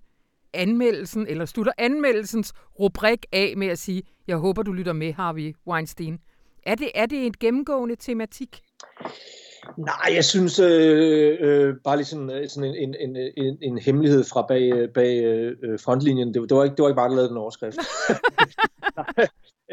[0.54, 5.56] anmeldelsen, eller slutter anmeldelsens rubrik af med at sige, jeg håber, du lytter med, Harvey
[5.66, 6.18] Weinstein.
[6.62, 8.62] Er det, er det et gennemgående tematik?
[9.78, 14.24] Nej, jeg synes øh, øh, bare lige sådan, øh, sådan en, en, en, en hemmelighed
[14.24, 16.34] fra bag, øh, bag øh, frontlinjen.
[16.34, 17.76] Det, det, var ikke, det var ikke bare, at lavede den overskrift.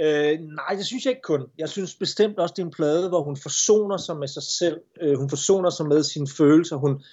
[0.03, 1.45] øh, nej, det synes jeg ikke kun.
[1.57, 4.79] Jeg synes bestemt også, det er en plade, hvor hun forsoner sig med sig selv.
[5.01, 6.75] Øh, hun forsoner sig med sine følelser.
[6.75, 7.03] Hun,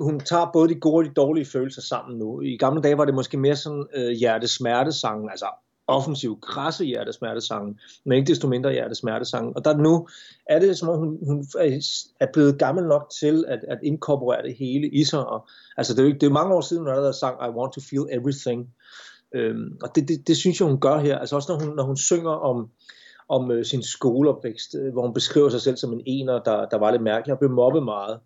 [0.00, 2.40] hun tager både de gode og de dårlige følelser sammen nu.
[2.40, 5.46] I gamle dage var det måske mere sådan øh, hjertesmertesangen, altså
[5.86, 9.52] offensiv, krasse hjertesmertesangen, men ikke desto mindre hjertesmertesangen.
[9.56, 10.08] Og der nu
[10.46, 11.44] er det som om hun, hun
[12.20, 15.26] er blevet gammel nok til at, at inkorporere det hele i sig.
[15.26, 17.50] Og, altså det er jo ikke, det er mange år siden, hun har sang I
[17.58, 18.74] want to feel everything.
[19.34, 21.18] Øhm, og det, det, det, synes jeg, hun gør her.
[21.18, 22.70] Altså også når hun, når hun synger om,
[23.28, 26.78] om øh, sin skoleopvækst, øh, hvor hun beskriver sig selv som en ener, der, der
[26.78, 28.20] var lidt mærkelig og blev mobbet meget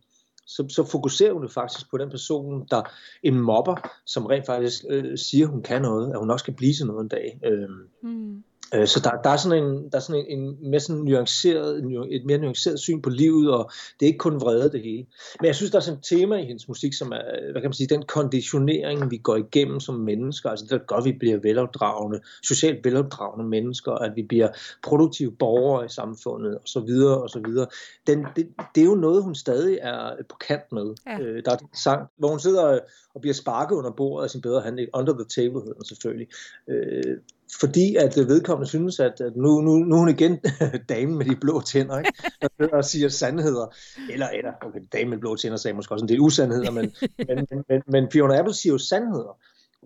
[0.50, 2.82] så, så fokuserer hun jo faktisk på den person, der
[3.22, 6.74] en mobber, som rent faktisk øh, siger, hun kan noget, at hun også skal blive
[6.74, 7.40] sådan noget en dag.
[7.44, 7.68] Øh,
[8.02, 8.44] mm.
[8.74, 11.85] Øh, så der, der er sådan en, der er sådan en, en mere sådan nuanceret,
[12.11, 15.06] et mere nuanceret syn på livet, og det er ikke kun vrede det hele.
[15.40, 17.68] Men jeg synes, der er sådan et tema i hendes musik, som er, hvad kan
[17.68, 21.12] man sige, den konditionering, vi går igennem som mennesker, altså det der gør, at vi
[21.12, 24.48] bliver velopdragende, socialt velopdragende mennesker, at vi bliver
[24.83, 27.66] produktive borgere i samfundet, og så videre, og så videre.
[28.06, 30.94] Den, det, det er jo noget, hun stadig er på kant med.
[31.06, 31.20] Ja.
[31.20, 32.78] Øh, der er en sang, hvor hun sidder
[33.14, 36.28] og bliver sparket under bordet af sin bedre handling, under the table hedder den selvfølgelig.
[36.68, 37.16] Øh,
[37.60, 40.40] fordi at vedkommende synes, at, nu, nu, nu er hun igen
[40.88, 42.12] damen med de blå tænder, ikke?
[42.58, 43.74] der og siger sandheder.
[44.10, 46.94] Eller, eller okay, damen med blå tænder sagde måske også en del usandheder, men,
[47.28, 49.38] men, men, men, men Fiona Apple siger jo sandheder.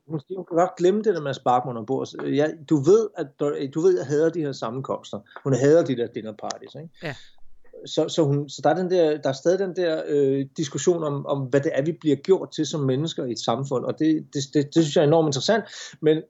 [0.09, 2.25] Hun, siger, hun kan godt glemme det der med at sparke mig bord.
[2.25, 3.27] Ja, du ved, at
[3.75, 5.19] du ved, at jeg hader de her sammenkomster.
[5.45, 6.75] Hun hader de der dinner parties.
[6.75, 6.89] Ikke?
[7.03, 7.15] Ja.
[7.87, 11.05] Så, så, hun, så der, er den der, der er stadig den der øh, diskussion
[11.05, 13.99] om, om, hvad det er, vi bliver gjort til som mennesker i et samfund, og
[13.99, 15.65] det, det, det, det synes jeg er enormt interessant,
[16.03, 16.23] men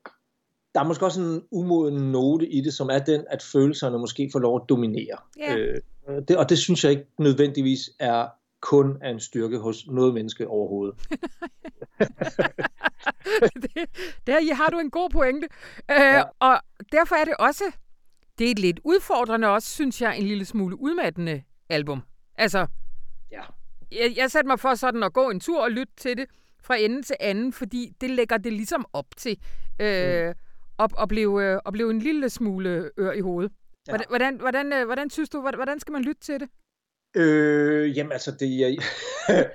[0.75, 4.29] der er måske også en umoden note i det, som er den, at følelserne måske
[4.33, 5.17] får lov at dominere.
[5.41, 5.59] Yeah.
[6.09, 8.29] Øh, det, og det synes jeg ikke nødvendigvis er
[8.61, 10.95] kun af en styrke hos noget menneske overhovedet.
[13.63, 13.89] det,
[14.27, 15.49] der har du en god pointe.
[15.91, 16.23] Øh, ja.
[16.39, 16.61] Og
[16.93, 17.65] derfor er det også,
[18.39, 22.03] det er et lidt udfordrende også, synes jeg, en lille smule udmattende album.
[22.35, 22.67] Altså,
[23.33, 23.43] ja.
[23.93, 26.27] jeg, jeg satte mig for sådan at gå en tur og lytte til det
[26.61, 29.39] fra ende til anden, fordi det lægger det ligesom op til.
[29.81, 30.35] Øh, mm
[30.79, 33.53] og, og, blive, øh, og blive en lille smule ør i hovedet.
[33.89, 33.97] Ja.
[34.09, 36.49] Hvordan, hvordan, øh, hvordan synes du, hvordan skal man lytte til det?
[37.17, 38.77] Øh, jamen altså, det, jeg,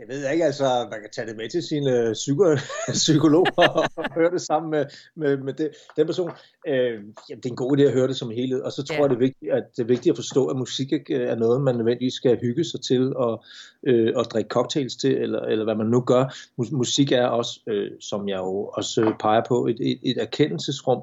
[0.00, 2.44] det ved jeg ikke, altså man kan tage det med til sine psyko,
[2.92, 4.84] psykologer og høre det sammen med,
[5.16, 6.30] med, med det, den person.
[6.68, 6.92] Øh,
[7.28, 9.02] jamen, det er en god idé at høre det som helhed, og så tror ja.
[9.02, 11.62] jeg, det er, vigtigt, at det er vigtigt at forstå, at musik ikke er noget,
[11.62, 13.44] man nødvendigvis skal hygge sig til og,
[13.86, 16.34] øh, og drikke cocktails til, eller, eller hvad man nu gør.
[16.56, 21.02] Musik er også, øh, som jeg jo også peger på, et, et, et erkendelsesrum.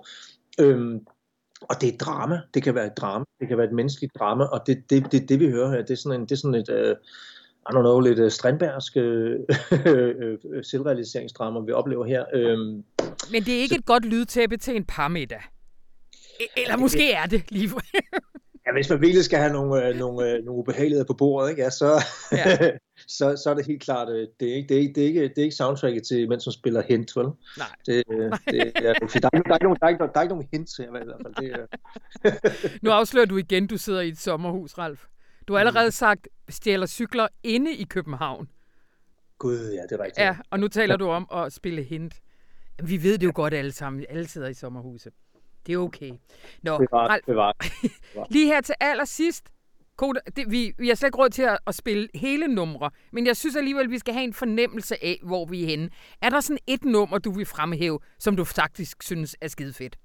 [0.59, 1.01] Øh,
[1.61, 2.41] og det er drama.
[2.53, 3.25] Det kan være et drama.
[3.39, 5.81] Det kan være et menneskeligt drama, og det det, det, det, vi hører her.
[5.81, 6.69] Det er sådan, en, det er sådan et...
[6.69, 6.95] Øh,
[7.69, 9.03] I don't know, lidt uh, strandbærsk uh,
[10.71, 12.23] selvrealiseringsdrama, vi oplever her.
[12.33, 12.83] Um,
[13.31, 15.41] Men det er ikke så, et godt lydtæppe til en parmiddag.
[16.41, 17.69] E- eller måske er det lige
[18.67, 21.61] Ja, hvis man virkelig skal have nogle, øh, nogle, øh, nogle ubehageligheder på bordet, ikke?
[21.61, 22.71] Ja, så, ja.
[23.17, 25.07] så, så er det helt klart, øh, det er ikke, det er ikke, det er
[25.07, 27.25] ikke, det er ikke soundtracket til, mens man spiller hint, vel?
[27.57, 27.67] Nej.
[27.85, 30.33] Det, øh, det, der, er, der, er ikke nogen, der, er ikke, der er ikke
[30.33, 31.35] nogen hints her, i hvert fald.
[31.35, 32.71] Det, øh.
[32.81, 35.05] nu afslører du igen, du sidder i et sommerhus, Ralf.
[35.47, 38.49] Du har allerede sagt, stjæler cykler inde i København.
[39.37, 40.17] Gud, ja, det er rigtigt.
[40.17, 42.13] Ja, og nu taler du om at spille hint.
[42.83, 44.05] Vi ved det jo godt alle sammen.
[44.09, 45.13] Alle sidder i sommerhuset.
[45.67, 46.11] Det er okay.
[46.63, 47.55] Nå, det var, det var.
[48.33, 49.49] lige her til allersidst,
[49.97, 53.27] Koda, det, vi, vi har slet ikke råd til at, at spille hele numre, men
[53.27, 55.89] jeg synes alligevel, at vi skal have en fornemmelse af, hvor vi er henne.
[56.21, 59.97] Er der sådan et nummer, du vil fremhæve, som du faktisk synes er skide fedt?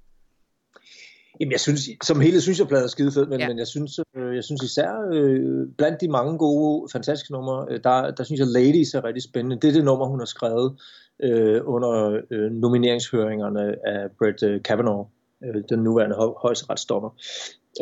[1.42, 3.48] Jamen, jeg synes, som hele synes jeg, pladen er skide fed, men, ja.
[3.48, 7.80] men jeg, synes, øh, jeg synes især øh, blandt de mange gode, fantastiske numre, øh,
[7.84, 9.56] der, der synes jeg, Ladies er rigtig spændende.
[9.56, 10.80] Det er det nummer, hun har skrevet
[11.22, 15.06] øh, under øh, nomineringshøringerne af Brett øh, Kavanaugh
[15.44, 17.10] øh, den nuværende hø- højesteretsdommer.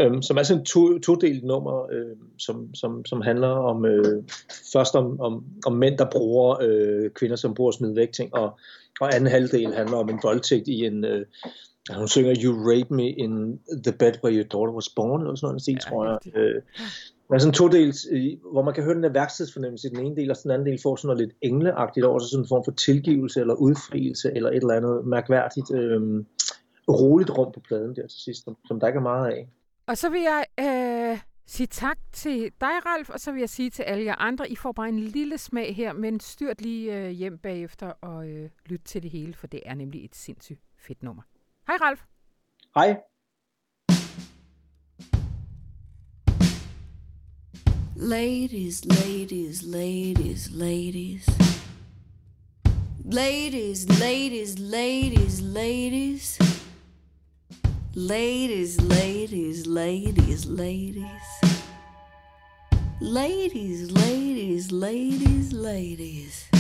[0.00, 4.22] Øhm, som er sådan en to, to-delt nummer, øh, som, som, som handler om øh,
[4.72, 8.34] først om, om, om mænd, der bruger øh, kvinder, som bruger at smide væk ting,
[8.34, 8.58] og,
[9.00, 11.04] og anden halvdel handler om en voldtægt i en...
[11.04, 11.26] Øh,
[11.96, 15.46] hun synger You Rape Me in the Bed Where Your Daughter Was Born, eller sådan
[15.46, 16.36] noget, stil, ja, tror jeg.
[16.36, 16.62] Øh,
[17.28, 17.94] der er sådan to del,
[18.52, 20.78] hvor man kan høre den der værkstedsfornemmelse i den ene del, og den anden del
[20.82, 24.50] får sådan noget lidt engleagtigt over, så sådan en form for tilgivelse eller udfrielse, eller
[24.50, 25.70] et eller andet mærkværdigt.
[25.74, 26.24] Øh,
[26.88, 29.48] roligt rum på pladen der til sidst, som, som der ikke er meget af.
[29.86, 33.70] Og så vil jeg øh, sige tak til dig, Ralf, og så vil jeg sige
[33.70, 37.10] til alle jer andre, I får bare en lille smag her, men styrt lige øh,
[37.10, 41.02] hjem bagefter og øh, lyt til det hele, for det er nemlig et sindssygt fedt
[41.02, 41.22] nummer.
[41.70, 42.00] Hej Ralf.
[42.76, 42.96] Hej.
[47.96, 51.26] Ladies, ladies, ladies, ladies.
[53.04, 56.38] Ladies, ladies, ladies, ladies.
[57.94, 61.28] Ladies, ladies, ladies, ladies.
[63.00, 66.59] Ladies, ladies, ladies, ladies.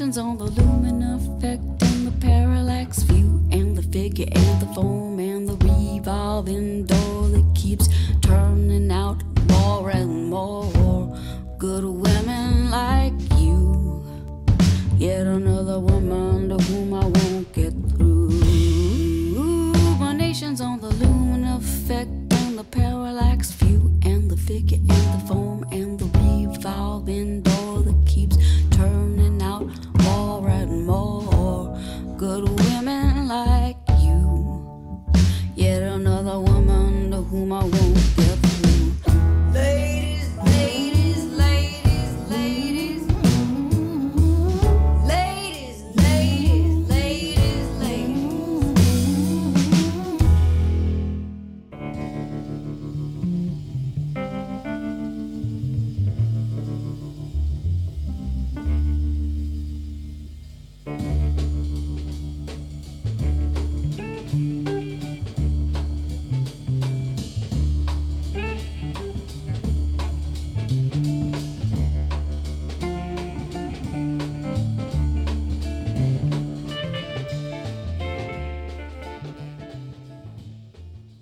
[0.00, 5.46] On the lumen effect and the parallax view and the figure and the form and
[5.46, 6.99] the revolving door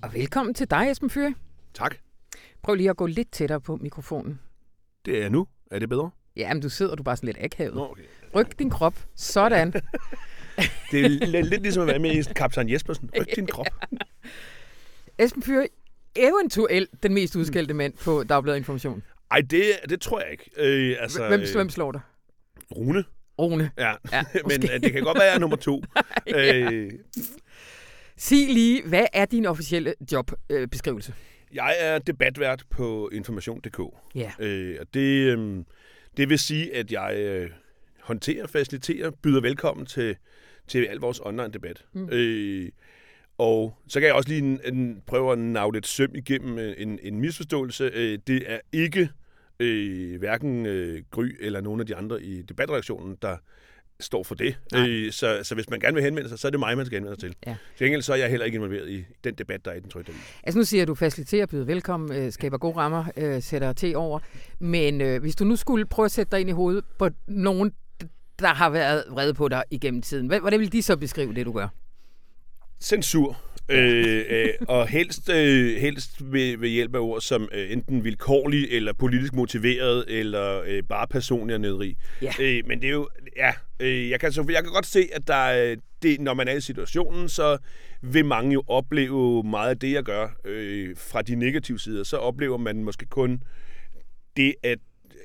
[0.08, 1.34] Og velkommen til dig, Esben Fyre.
[1.74, 1.96] Tak.
[2.62, 4.40] Prøv lige at gå lidt tættere på mikrofonen.
[5.04, 5.46] Det er nu.
[5.70, 6.10] Er det bedre?
[6.36, 7.74] Ja, men du sidder du bare sådan lidt akavet.
[7.74, 8.02] Nå, okay.
[8.34, 8.94] Ryk din krop.
[9.16, 9.72] Sådan.
[10.90, 13.10] Det er lidt, ligesom at være med i Kaptajn Jespersen.
[13.20, 13.66] Ryk din krop.
[15.18, 15.68] Esben Fyre,
[16.16, 19.02] eventuelt den mest udskældte mand på Dagbladet Information.
[19.30, 20.50] Ej, det, det tror jeg ikke.
[20.56, 22.00] Øh, altså, Hvem, øh, hvem slår dig?
[22.76, 23.04] Rune.
[23.38, 23.70] Rune.
[23.78, 25.82] Ja, Ja, men øh, det kan godt være, at jeg er nummer to.
[26.26, 26.92] øh,
[28.18, 31.14] Sig lige, hvad er din officielle jobbeskrivelse?
[31.54, 33.80] jeg er debatvært på information.dk.
[34.14, 34.32] Ja.
[34.38, 35.64] Øh, og det, øh,
[36.16, 37.50] det vil sige, at jeg øh,
[38.02, 40.16] håndterer, faciliterer, byder velkommen til,
[40.68, 41.84] til al vores online-debat.
[41.92, 42.08] Mm.
[42.12, 42.68] Øh,
[43.38, 46.74] og så kan jeg også lige en, en, prøve at navle et søm igennem øh,
[46.78, 47.90] en, en misforståelse.
[47.94, 49.08] Øh, det er ikke
[49.60, 53.36] øh, hverken øh, Gry eller nogen af de andre i debatreaktionen, der
[54.00, 54.56] står for det.
[54.74, 56.96] Øh, så, så hvis man gerne vil henvende sig, så er det mig, man skal
[56.96, 57.36] henvende sig til.
[57.46, 57.56] Ja.
[57.76, 59.90] Til gengæld så er jeg heller ikke involveret i den debat, der er i den
[59.90, 60.22] trykte avis.
[60.42, 64.18] Altså nu siger du faciliterer, byder velkommen, øh, skaber gode rammer, øh, sætter til over.
[64.58, 67.72] Men øh, hvis du nu skulle prøve at sætte dig ind i hovedet på nogen,
[68.38, 71.52] der har været vrede på dig igennem tiden, hvordan vil de så beskrive det, du
[71.52, 71.68] gør?
[72.80, 73.40] Censur.
[73.70, 78.68] Øh, øh, og helst, øh, helst ved, ved hjælp af ord som øh, enten vilkårlig,
[78.70, 81.96] eller politisk motiveret, eller øh, bare personlig og nedrig.
[82.22, 82.32] Ja.
[82.40, 85.28] Øh, men det er jo, ja, øh, jeg, kan, så, jeg kan godt se, at
[85.28, 87.58] der, er- det, når man er i situationen, så
[88.02, 92.04] vil mange jo opleve meget af det, jeg gør øh, fra de negative sider.
[92.04, 93.42] Så oplever man måske kun
[94.36, 94.78] det, at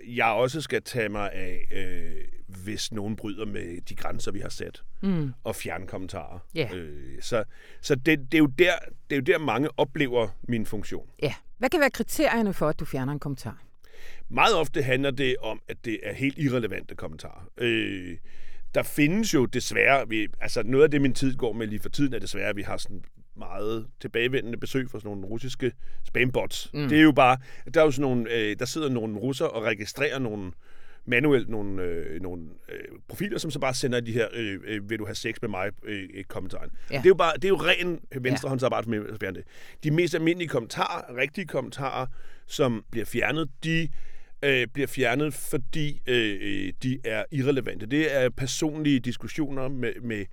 [0.08, 2.12] jeg også skal tage mig af, øh,
[2.64, 5.34] hvis nogen bryder med de grænser, vi har sat Mm.
[5.44, 6.40] og fjerne kommentarer.
[6.56, 6.70] Ja.
[6.76, 7.44] Øh, så
[7.82, 8.72] så det, det, er jo der,
[9.10, 11.10] det er jo der, mange oplever min funktion.
[11.22, 11.34] Ja.
[11.58, 13.64] Hvad kan være kriterierne for, at du fjerner en kommentar?
[14.30, 17.50] Meget ofte handler det om, at det er helt irrelevante kommentarer.
[17.58, 18.18] Øh,
[18.76, 21.90] der findes jo desværre, vi, altså noget af det, min tid går med lige for
[21.90, 23.04] tiden, er desværre, at vi har sådan
[23.38, 25.72] meget tilbagevendende besøg fra sådan nogle russiske
[26.04, 26.70] spambots.
[26.74, 26.90] Mm.
[26.90, 27.38] Det er jo bare,
[27.74, 30.52] der er jo sådan nogle, øh, der sidder nogle russer og registrerer nogle
[31.06, 35.00] manuelt nogle, øh, nogle øh, profiler, som så bare sender de her, øh, øh, vil
[35.00, 36.70] du have sex med mig, øh, øh, kommentaren.
[36.90, 36.96] Ja.
[36.96, 36.98] Ja.
[36.98, 39.46] Det er jo bare, det er jo ren venstrehåndsarbejde med at fjerne det.
[39.84, 42.08] De mest almindelige kommentarer, rigtige kommentarer,
[42.48, 43.90] som bliver fjernet, de
[44.44, 47.86] øh, bliver fjernet, fordi øh, øh, de er irrelevante.
[47.86, 50.26] Det er personlige diskussioner med, med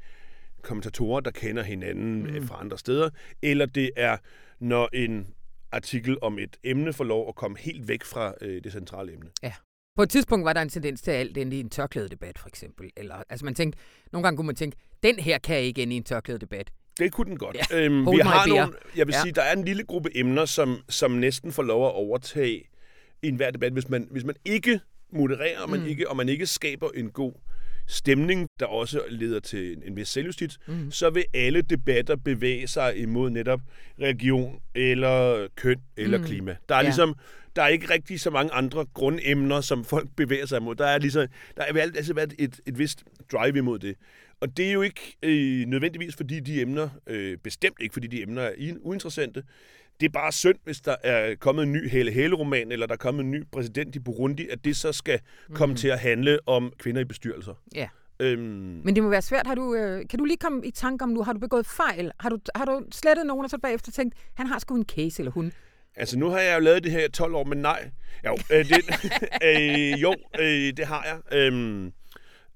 [0.63, 2.47] kommentatorer, der kender hinanden mm.
[2.47, 3.11] fra andre steder,
[3.43, 4.17] eller det er,
[4.61, 5.27] når en
[5.73, 9.31] artikel om et emne får lov at komme helt væk fra øh, det centrale emne.
[9.97, 12.49] På et tidspunkt var der en tendens til at alt ende i en tørklædedebat, for
[12.49, 12.91] eksempel.
[12.97, 13.79] Eller, altså man tænkte,
[14.13, 16.71] nogle gange kunne man tænke, den her kan ikke ende i en tørklædedebat.
[16.99, 17.57] Det kunne den godt.
[17.71, 18.55] Ja, Øhm, vi har beer.
[18.63, 19.19] nogle, jeg vil Ja.
[19.19, 19.23] ja.
[19.23, 22.63] sige, der er en lille gruppe emner, som, som næsten får lov at overtage
[23.23, 24.81] i enhver debat, hvis man, hvis man ikke
[25.13, 25.71] modererer, mm.
[25.73, 27.33] man ikke, og man ikke skaber en god
[27.91, 30.91] stemning, der også leder til en, en vis selvjustits, mm.
[30.91, 33.61] så vil alle debatter bevæge sig imod netop
[34.01, 36.25] religion, eller køn, eller mm.
[36.25, 36.57] klima.
[36.69, 36.83] Der er Ja.
[36.85, 37.15] ligesom,
[37.57, 40.75] der er ikke rigtig så mange andre grundemner, som folk bevæger sig imod.
[40.75, 41.27] Der er ligesom,
[41.57, 43.97] der er altid altså været et, et vist drive imod det.
[44.41, 48.23] Og det er jo ikke øh, nødvendigvis, fordi de emner, øh, bestemt ikke, fordi de
[48.23, 49.43] emner er uinteressante.
[50.01, 52.99] Det er bare synd, hvis der er kommet en ny Helle Helle-roman, eller der er
[52.99, 55.21] kommet en ny præsident i Burundi, at det så skal
[55.55, 57.55] komme til at handle om kvinder i bestyrelser.
[57.75, 57.89] Ja.
[58.21, 58.43] Øhm,
[58.85, 59.47] Men det må være svært.
[59.47, 62.13] Har du, øh, kan du lige komme i tanke om nu, har du begået fejl?
[62.21, 65.21] Har du, har du slettet nogen, og så bagefter tænkt, han har sgu en case,
[65.23, 65.53] eller hun?
[65.97, 67.91] Altså, nu har jeg jo lavet det her i 12 år, men nej.
[68.27, 68.85] Jo, øh, det,
[69.49, 71.39] øh, jo øh, det har jeg.
[71.39, 71.93] Øhm,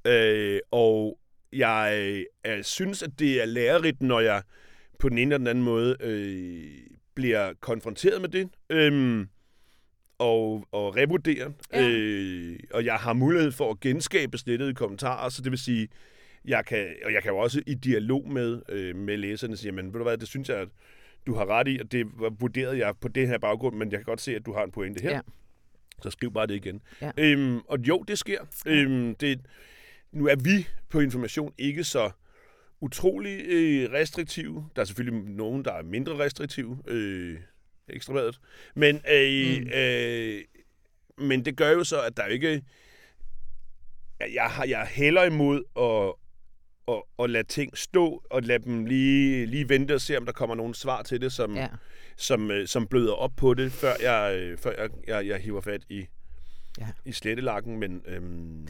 [0.04, 1.18] øh, og
[1.52, 4.42] jeg øh, synes, at det er lærerigt, når jeg
[4.98, 8.48] på den ene eller den anden måde øh, bliver konfronteret med det.
[8.70, 9.28] Øhm,
[10.18, 11.52] og, og revurdere.
[11.72, 11.88] Ja.
[11.88, 15.88] Øh, og jeg har mulighed for at genskabe slettede kommentarer, så det vil sige,
[16.44, 19.86] jeg kan, og jeg kan jo også i dialog med, øh, med læserne sige, men
[19.86, 20.68] ved du hvad, det synes jeg, at
[21.26, 22.06] du har ret i, og det
[22.40, 24.70] vurderede jeg på det her baggrund, men jeg kan godt se, at du har en
[24.70, 25.10] pointe her.
[25.10, 25.20] Ja.
[26.02, 26.82] Så skriv bare det igen.
[27.00, 27.10] Ja.
[27.18, 28.38] Øhm, og jo, det sker.
[28.66, 29.40] Øhm, det,
[30.12, 32.10] nu er vi på information ikke så
[32.84, 34.68] utrolig øh, restriktive.
[34.76, 36.78] Der er selvfølgelig nogen, der er mindre restriktive.
[36.86, 37.38] Øh,
[37.88, 38.40] ekstrabladet.
[38.74, 39.68] Men, øh, mm.
[39.68, 40.42] øh,
[41.18, 42.62] men det gør jo så, at der ikke...
[44.34, 46.14] Jeg, har, jeg hælder imod at,
[46.94, 50.32] at, at lade ting stå, og lade dem lige, lige vente og se, om der
[50.32, 51.68] kommer nogle svar til det, som, Ja.
[52.16, 55.60] som, øh, som bløder op på det, før jeg, øh, før jeg, jeg, jeg hiver
[55.60, 56.06] fat i,
[56.80, 56.86] Ja.
[57.04, 57.78] i slettelakken.
[57.78, 58.68] Men øhm,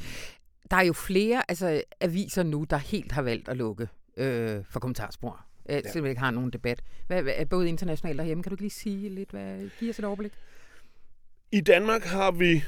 [0.71, 4.81] Der er jo flere altså, aviser nu, der helt har valgt at lukke øh, for
[4.81, 5.45] kommentarspor.
[5.69, 5.91] Øh, ja.
[5.93, 6.83] Selvom ikke har nogen debat.
[7.07, 8.43] Hvad, hvad, både internationalt og hjemme.
[8.43, 9.31] Kan du ikke lige sige lidt?
[9.31, 10.33] Hvad, give os et overblik?
[11.55, 12.65] i Danmark har vi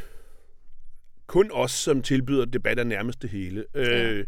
[1.26, 3.64] kun os, som tilbyder debat af nærmest det hele.
[3.74, 4.24] Øh,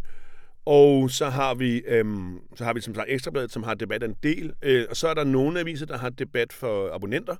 [0.64, 4.16] og så har vi øhm, så har vi som sagt Ekstrabladet, som har debat en
[4.22, 4.52] del.
[4.62, 7.36] Øh, og så er der nogle aviser, der har debat for abonnenter.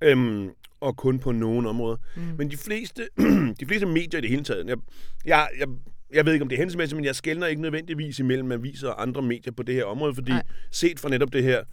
[0.00, 0.50] Øhm,
[0.80, 1.96] og kun på nogle områder.
[2.16, 2.22] Mm.
[2.38, 3.08] Men de fleste,
[3.60, 4.78] de fleste medier i det hele taget, jeg,
[5.24, 5.68] jeg, jeg,
[6.14, 9.02] jeg ved ikke, om det er hensigtsmæssigt, men jeg skældner ikke nødvendigvis imellem aviser og
[9.02, 10.42] andre medier på det her område, fordi Nej.
[10.70, 11.64] set fra netop det her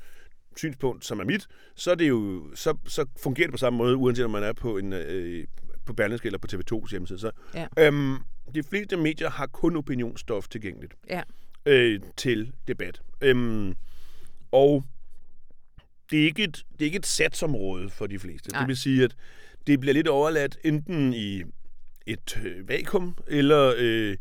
[0.57, 3.95] synspunkt, som er mit, så, er det jo, så, så fungerer det på samme måde,
[3.95, 5.47] uanset om man er på en øh,
[5.85, 7.19] på Berlingske eller på TV2's hjemmeside.
[7.19, 7.67] Så, Ja.
[7.79, 8.15] øhm,
[8.55, 11.21] de fleste medier har kun opinionsstof tilgængeligt Ja.
[11.65, 13.01] øh, til debat.
[13.21, 13.73] Øhm,
[14.51, 14.83] og
[16.11, 18.51] det er, ikke et, det er ikke et satsområde for de fleste.
[18.51, 18.59] Nej.
[18.61, 19.15] Det vil sige, at
[19.67, 21.43] det bliver lidt overladt enten i
[22.05, 24.17] et øh, vakuum, eller, øh,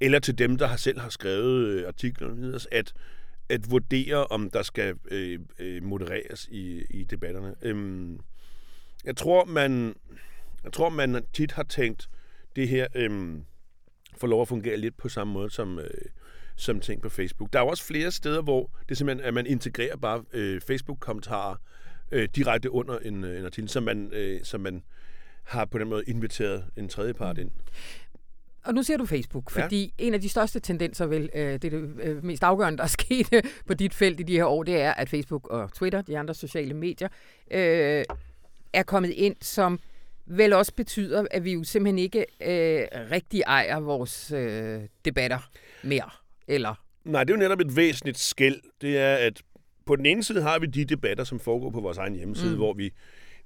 [0.00, 2.94] eller til dem, der har selv har skrevet øh, artiklerne, at,
[3.48, 7.54] at vurdere, om der skal øh, øh, modereres i, i debatterne.
[7.62, 8.20] Øhm,
[9.04, 9.94] jeg tror, man,
[10.64, 12.08] jeg tror, man tit har tænkt,
[12.56, 13.38] det her øh,
[14.16, 15.90] får lov at fungere lidt på samme måde som, øh,
[16.56, 17.52] som ting på Facebook.
[17.52, 21.56] Der er jo også flere steder, hvor det simpelthen, at man integrerer bare øh, Facebook-kommentarer
[22.12, 24.82] øh, direkte under en, øh, en artikel, så man, øh, så man
[25.44, 27.50] har på den måde inviteret en tredje part ind.
[28.64, 29.64] Og nu ser du Facebook, Ja.
[29.64, 32.84] fordi en af de største tendenser, vel, øh, det er det øh, mest afgørende, der
[32.84, 33.28] er sket
[33.66, 36.34] på dit felt i de her år, det er, at Facebook og Twitter, de andre
[36.34, 37.08] sociale medier,
[37.50, 38.04] øh,
[38.72, 39.80] er kommet ind, som
[40.26, 45.50] vel også betyder, at vi jo simpelthen ikke øh, rigtig ejer vores øh, debatter
[45.82, 46.10] mere.
[46.48, 46.74] Eller,
[47.04, 48.60] Nej, det er jo netop et væsentligt skæld.
[48.80, 49.42] Det er, at
[49.86, 52.56] på den ene side har vi de debatter, som foregår på vores egen hjemmeside, mm.
[52.56, 52.92] hvor, vi,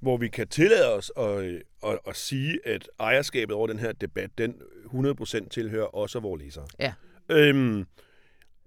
[0.01, 4.31] hvor vi kan tillade os at, at, at sige, at ejerskabet over den her debat,
[4.39, 6.67] den 100% tilhører også vores læsere.
[6.81, 6.93] ja,
[7.31, 7.87] Øhm,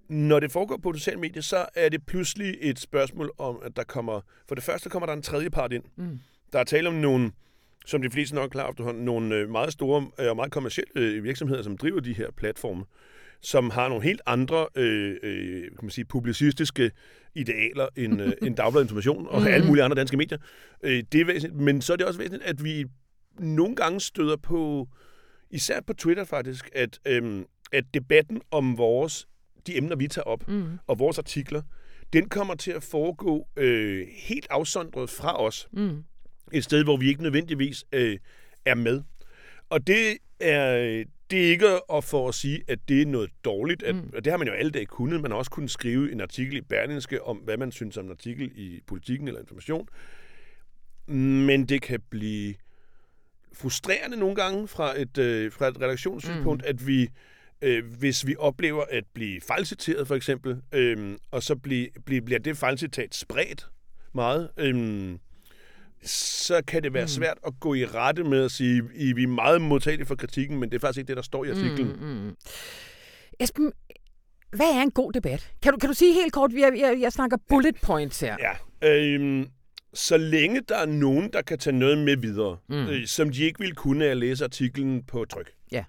[0.08, 3.84] når det foregår på sociale medier, så er det pludselig et spørgsmål om, at der
[3.84, 4.20] kommer...
[4.48, 5.84] For det første kommer der en tredje part ind.
[5.96, 6.18] Mm.
[6.52, 7.32] Der er tale om nogle,
[7.86, 10.92] som de fleste nok er klar efterhånden, nogle øh, meget store øh, og meget kommersielle
[10.96, 12.84] øh, virksomheder, som driver de her platforme,
[13.42, 16.90] som har nogle helt andre øh, øh, kan man sige, publicistiske
[17.34, 20.38] idealer end, øh, end Dagbladet Information og alle mulige andre danske medier.
[20.82, 22.84] Øh, det er væsentligt, men så er det også væsentligt, at vi
[23.38, 24.88] nogle gange støder på,
[25.50, 29.28] især på Twitter faktisk, at, øhm, at debatten om vores,
[29.66, 31.62] de emner, vi tager op, mm, og vores artikler,
[32.12, 35.68] den kommer til at foregå øh, helt afsondret fra os.
[35.72, 36.04] mm,
[36.52, 38.18] Et sted, hvor vi ikke nødvendigvis øh,
[38.64, 39.02] er med.
[39.70, 43.82] Og det er, det er ikke at for at sige, at det er noget dårligt.
[43.82, 44.10] At, Mm.
[44.16, 45.20] og det har man jo alle dage kunnet.
[45.20, 48.10] Man har også kunnet skrive en artikel i Berlingske om, hvad man synes om en
[48.10, 49.88] artikel i politikken eller information.
[51.46, 52.54] Men det kan blive
[53.52, 56.68] frustrerende nogle gange fra et, øh, fra et redaktionssynspunkt, mm.
[56.68, 57.08] at vi
[57.62, 62.38] øh, hvis vi oplever at blive fejlciteret for eksempel, øh, og så blive, blive, bliver
[62.38, 63.68] det fejlcitat spredt
[64.14, 65.18] meget, øh,
[66.04, 69.28] så kan det være svært at gå i rette med at sige, I vi er
[69.28, 71.88] meget modtagelige for kritikken, men det er faktisk ikke det, der står i artiklen.
[72.00, 72.06] Mm.
[72.06, 72.36] Mm, mm.
[73.40, 73.72] Esben,
[74.50, 75.52] hvad er en god debat?
[75.62, 78.36] Kan du, kan du sige helt kort, jeg, jeg, jeg snakker bullet points her.
[78.40, 78.88] Ja.
[78.88, 79.46] Øhm,
[79.94, 82.86] så længe der er nogen, der kan tage noget med videre, mm.
[82.86, 85.50] øh, som de ikke ville kunne af at læse artiklen på tryk.
[85.72, 85.84] Ja.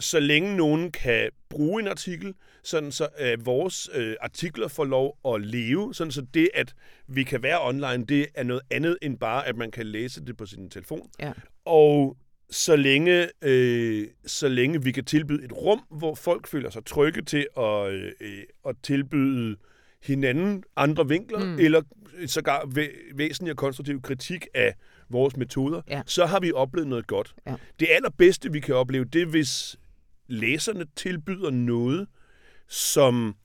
[0.00, 5.18] Så længe nogen kan bruge en artikel, sådan så øh, vores øh, artikler får lov
[5.34, 6.74] at leve, sådan så det, at
[7.08, 10.36] vi kan være online, det er noget andet end bare, at man kan læse det
[10.36, 11.10] på sin telefon.
[11.20, 11.32] Ja.
[11.64, 12.16] Og
[12.50, 17.22] så længe, øh, så længe vi kan tilbyde et rum, hvor folk føler sig trygge
[17.22, 19.56] til at, øh, at tilbyde
[20.02, 21.58] hinanden andre vinkler, mm.
[21.58, 21.82] eller
[22.26, 24.74] sågar væ- væsentlig og konstruktiv kritik af
[25.10, 26.02] vores metoder, Ja.
[26.06, 27.34] så har vi oplevet noget godt.
[27.46, 27.54] Ja.
[27.80, 29.76] Det allerbedste, vi kan opleve, det er, hvis
[30.26, 32.08] læserne tilbyder noget,
[32.68, 33.36] som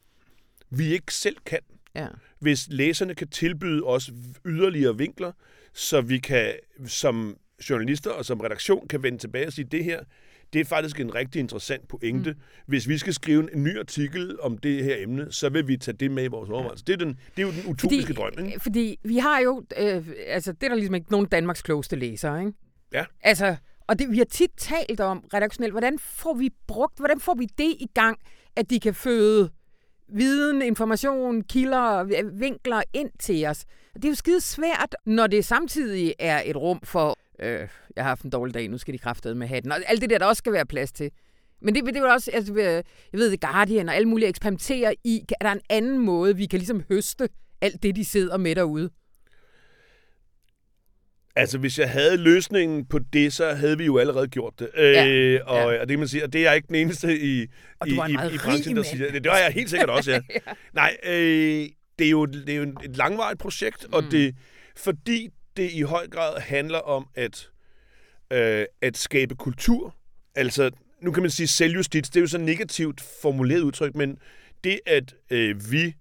[0.70, 1.60] vi ikke selv kan.
[1.96, 2.08] Ja.
[2.40, 4.12] Hvis læserne kan tilbyde os
[4.46, 5.32] yderligere vinkler,
[5.74, 6.54] så vi kan
[6.86, 7.38] som
[7.70, 10.00] journalister og som redaktion kan vende tilbage og sige, det her,
[10.54, 12.32] det er faktisk en rigtig interessant pointe.
[12.32, 12.40] Mm.
[12.66, 15.98] Hvis vi skal skrive en ny artikel om det her emne, så vil vi tage
[15.98, 16.86] det med i vores overvejelse.
[16.86, 18.60] Det, er den, det er jo den utopiske drøm, ikke?
[18.60, 22.40] Fordi vi har jo, øh, altså det er der ligesom ikke nogen Danmarks klogeste læsere,
[22.40, 22.54] ikke?
[22.94, 23.06] Ja.
[23.22, 23.56] Altså,
[23.90, 27.46] og det, vi har tit talt om redaktionelt, hvordan får vi brugt, hvordan får vi
[27.46, 28.18] det i gang,
[28.56, 29.50] at de kan føde
[30.08, 33.66] viden, information, kilder, vinkler ind til os.
[33.94, 38.10] Det er jo skide svært, når det samtidig er et rum for, øh, jeg har
[38.10, 40.26] haft en dårlig dag, nu skal de kraftede med hatten, og alt det der, der
[40.26, 41.12] også skal være plads til.
[41.62, 42.84] Men det, det er jo også, altså, øh, jeg
[43.14, 46.60] ved, The Guardian og alle mulige eksperimenterer i, er der en anden måde, vi kan
[46.60, 47.30] ligesom høste
[47.62, 48.90] alt det, de sidder med derude?
[51.36, 54.70] Altså, hvis jeg havde løsningen på det, så havde vi jo allerede gjort det.
[54.78, 55.08] Ja.
[55.08, 55.66] Øh, og, Ja.
[55.66, 57.48] og det kan man sige, og det er jeg ikke den eneste i,
[57.80, 57.96] Og i, i,
[58.34, 59.24] i branchen, der siger det.
[59.24, 60.20] Det var jeg helt sikkert også, ja.
[60.36, 60.40] ja.
[60.74, 61.68] Nej, øh,
[62.00, 63.94] det er jo, det er jo et langvarigt projekt, mm.
[63.94, 64.36] og det,
[64.78, 67.50] fordi det i høj grad handler om at,
[68.34, 69.96] øh, at skabe kultur.
[70.36, 70.70] Altså,
[71.02, 74.18] nu kan man sige selvjustits, det er jo så negativt formuleret udtryk, men
[74.64, 75.94] det, at øh, vi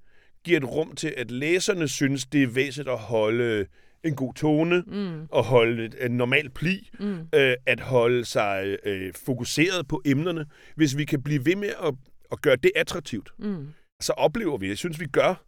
[0.44, 3.66] giver et rum til, at læserne synes, det er væsentligt at holde
[4.04, 5.28] en god tone, mm.
[5.34, 7.28] at holde et, en normal pli, mm.
[7.34, 10.46] øh, at holde sig øh, fokuseret på emnerne.
[10.76, 11.94] Hvis vi kan blive ved med at,
[12.32, 13.68] at gøre det attraktivt, mm.
[14.00, 15.44] så oplever vi, jeg synes, vi gør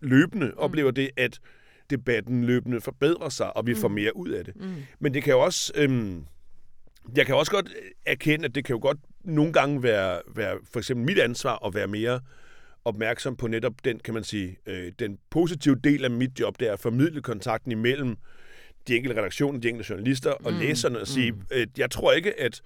[0.00, 0.52] løbende, mm.
[0.56, 1.38] oplever det, at
[1.90, 3.78] debatten løbende forbedrer sig, og vi mm.
[3.78, 4.56] får mere ud af det.
[4.56, 4.74] Mm.
[5.00, 5.72] Men det kan jo også...
[5.76, 6.24] Øhm,
[7.16, 7.68] jeg kan også godt
[8.06, 11.74] erkende, at det kan jo godt nogle gange være, være for eksempel mit ansvar at
[11.74, 12.20] være mere
[12.84, 16.68] opmærksom på netop den, kan man sige, øh, den positive del af mit job, det
[16.68, 18.16] er at formidle kontakten imellem
[18.88, 20.58] de enkelte redaktioner, de enkelte journalister og mm.
[20.58, 22.62] læserne og sige, øh, jeg tror ikke, at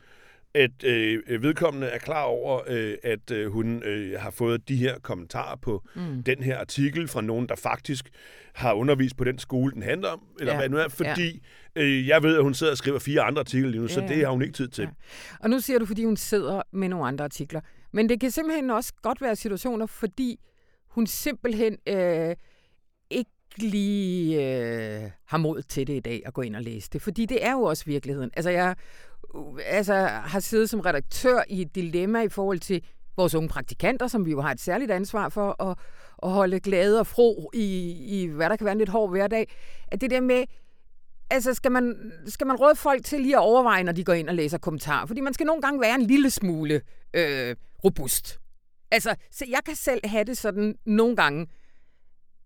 [0.54, 4.98] at øh, vedkommende er klar over, øh, at øh, hun øh, har fået de her
[4.98, 6.22] kommentarer på mm.
[6.22, 8.08] den her artikel fra nogen, der faktisk
[8.54, 10.58] har undervist på den skole, den handler om, eller Ja.
[10.58, 11.42] hvad nu er, fordi
[11.76, 11.82] ja.
[11.82, 13.94] øh, jeg ved, at hun sidder og skriver fire andre artikler lige nu, ja.
[13.94, 14.82] så det har hun ikke tid til.
[14.82, 14.88] Ja.
[15.40, 17.60] Og nu siger du, fordi hun sidder med nogle andre artikler.
[17.96, 20.40] Men det kan simpelthen også godt være situationer, fordi
[20.88, 22.36] hun simpelthen øh,
[23.10, 27.02] ikke lige øh, har mod til det i dag at gå ind og læse det.
[27.02, 28.30] Fordi det er jo også virkeligheden.
[28.36, 28.76] Altså, jeg
[29.34, 32.82] øh, altså, har siddet som redaktør i et dilemma i forhold til
[33.16, 35.78] vores unge praktikanter, som vi jo har et særligt ansvar for at,
[36.22, 39.48] at holde glade og fro i, i, hvad der kan være en lidt hård hverdag.
[39.88, 40.44] At det der med,
[41.30, 44.28] altså skal man, skal man råde folk til lige at overveje, når de går ind
[44.28, 45.06] og læser kommentarer?
[45.06, 46.80] Fordi man skal nogle gange være en lille smule
[47.14, 48.38] øh, robust.
[48.90, 51.46] Altså, så jeg kan selv have det sådan nogle gange,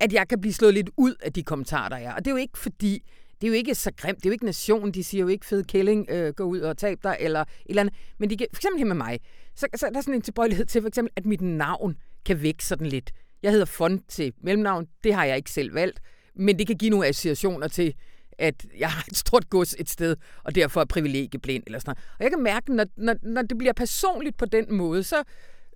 [0.00, 2.12] at jeg kan blive slået lidt ud af de kommentarer, der er.
[2.12, 3.10] Og det er jo ikke fordi,
[3.40, 5.46] det er jo ikke så grimt, det er jo ikke nation, de siger jo ikke
[5.46, 7.94] fed kælling, øh, gå ud og tab dig, eller et eller andet.
[8.18, 9.20] Men de, kan- for eksempel her med mig,
[9.56, 12.64] så, så er der sådan en tilbøjelighed til for eksempel, at mit navn kan vække
[12.64, 13.10] sådan lidt.
[13.42, 16.00] Jeg hedder Font til mellemnavn, det har jeg ikke selv valgt,
[16.34, 17.94] men det kan give nogle associationer til,
[18.40, 21.98] at jeg har et stort gods et sted, og derfor er privilegieblind eller sådan noget.
[22.18, 25.16] Og jeg kan mærke, når, når, når det bliver personligt på den måde, så,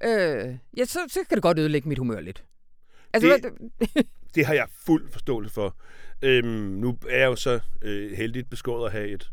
[0.04, 2.44] øh, ja, så, så kan det godt ødelægge mit humør lidt.
[3.12, 3.52] Altså, Det-
[3.94, 4.04] hvad-
[4.34, 5.76] Det har jeg fuld forståelse for.
[6.22, 9.30] Øhm, nu er jeg jo så øh, heldigt beskåret at have et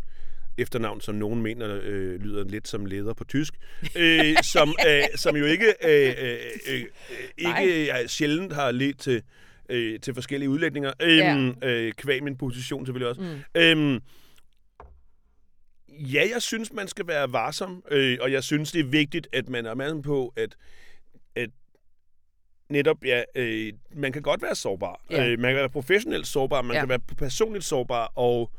[0.57, 3.53] efternavn, som nogen mener øh, lyder lidt som leder på tysk,
[3.95, 6.37] øh, som, øh, som jo ikke, øh, øh,
[6.69, 6.83] øh,
[7.37, 9.21] ikke øh, sjældent har ledt til,
[9.69, 10.93] øh, til forskellige udlægninger.
[11.01, 13.21] Øhm, øh, kvæg min position selvfølgelig også.
[13.21, 13.61] Mm.
[13.61, 13.99] Øhm,
[15.89, 19.49] ja, jeg synes, man skal være varsom, øh, og jeg synes, det er vigtigt, at
[19.49, 20.55] man er opmærksom på, at,
[21.35, 21.49] at
[22.69, 25.05] netop, ja, øh, man kan godt være sårbar.
[25.09, 25.27] Ja.
[25.29, 26.81] Øh, man kan være professionelt sårbar, man Ja.
[26.81, 28.51] kan være personligt sårbar, og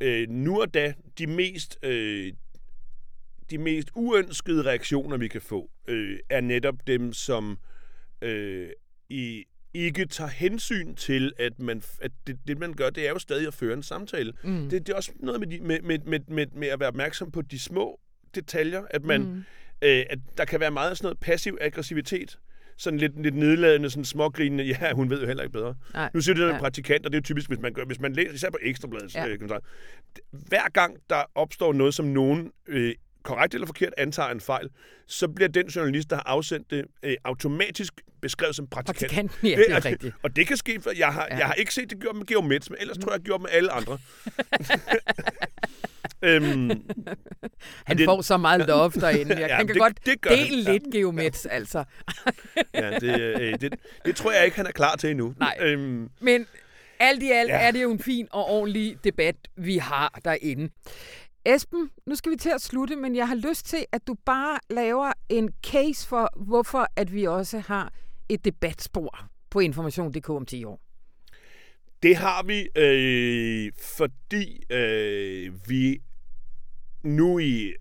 [0.00, 2.32] øh, nu og da, de mest, øh,
[3.50, 7.58] de mest uønskede reaktioner, vi kan få, øh, er netop dem, som
[8.22, 8.70] øh,
[9.08, 9.44] i
[9.78, 13.46] ikke tager hensyn til, at, man, at det, det, man gør, det er jo stadig
[13.46, 14.32] at føre en samtale.
[14.44, 14.68] Mm.
[14.70, 17.30] Det, det er også noget med, de, med, med, med, med, med at være opmærksom
[17.30, 18.00] på de små
[18.34, 19.44] detaljer, at man, Mm.
[19.82, 22.38] øh, at der kan være meget sådan noget passiv aggressivitet,
[22.76, 25.74] sådan lidt, lidt nedladende, sådan smågrinende, ja, hun ved jo heller ikke bedre.
[25.94, 26.10] Nej.
[26.14, 26.54] Nu siger det, at Ja.
[26.54, 26.60] ja.
[26.60, 29.14] praktikant, og det er jo typisk, hvis man, gør, hvis man læser, især på Ekstrabladets
[29.14, 29.26] ja.
[29.28, 29.60] øh, kommentarer.
[30.30, 34.68] Hver gang der opstår noget, som nogen øh, korrekt eller forkert antager en fejl,
[35.06, 37.92] så bliver den journalist, der har afsendt det, øh, automatisk
[38.22, 39.00] beskrevet som praktikant.
[39.10, 40.14] Praktikanten, ja, det er altså- rigtigt.
[40.22, 41.34] Og det kan ske, for jeg har, Ja.
[41.34, 41.38] ja.
[41.38, 43.50] jeg har ikke set det gjort med Geomets, men ellers tror jeg, jeg gjort med
[43.52, 43.98] alle andre.
[46.22, 46.70] øhm,
[47.84, 49.30] Han det- får så meget love derinde.
[49.34, 50.72] Jeg Ja, ja, kan det- godt det gør dele han, ja.
[50.72, 51.84] lidt geomets, altså.
[52.74, 55.34] ja, det, øh, det, det tror jeg ikke, han er klar til endnu.
[55.38, 55.56] Nej.
[55.60, 56.46] Øhm, Men
[57.00, 57.56] alt i alt ja.
[57.58, 57.66] Ja.
[57.66, 60.70] er det jo en fin og ordentlig debat, vi har derinde.
[61.44, 64.58] Esben, nu skal vi til at slutte, men jeg har lyst til, at du bare
[64.70, 67.92] laver en case for, hvorfor at vi også har
[68.28, 70.80] et debatspor på Information.dk om 10 år.
[72.02, 76.00] Det har vi, øh, fordi øh, vi
[77.02, 77.72] nu i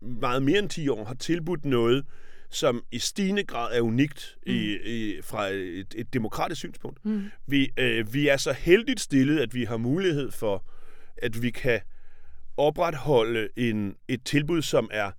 [0.00, 2.06] meget mere end 10 år har tilbudt noget,
[2.50, 4.52] som i stigende grad er unikt mm.
[4.52, 7.04] i, i, fra et, et demokratisk synspunkt.
[7.04, 7.24] Mm.
[7.46, 10.64] Vi, øh, vi er så heldigt stillet, at vi har mulighed for,
[11.16, 11.80] at vi kan
[12.58, 15.10] opretholde en, et tilbud, som er,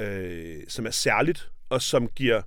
[0.00, 2.42] øh, som er særligt, og som giver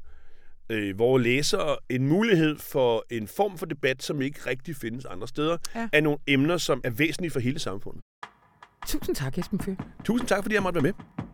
[0.69, 5.27] øh, vores læsere en mulighed for en form for debat, som ikke rigtig findes andre
[5.27, 5.89] steder, Ja.
[5.93, 8.01] af nogle emner, som er væsentlige for hele samfundet.
[8.87, 9.75] Tusind tak, Esben Fyr.
[10.05, 11.26] Tusind tak, fordi jeg måtte være med.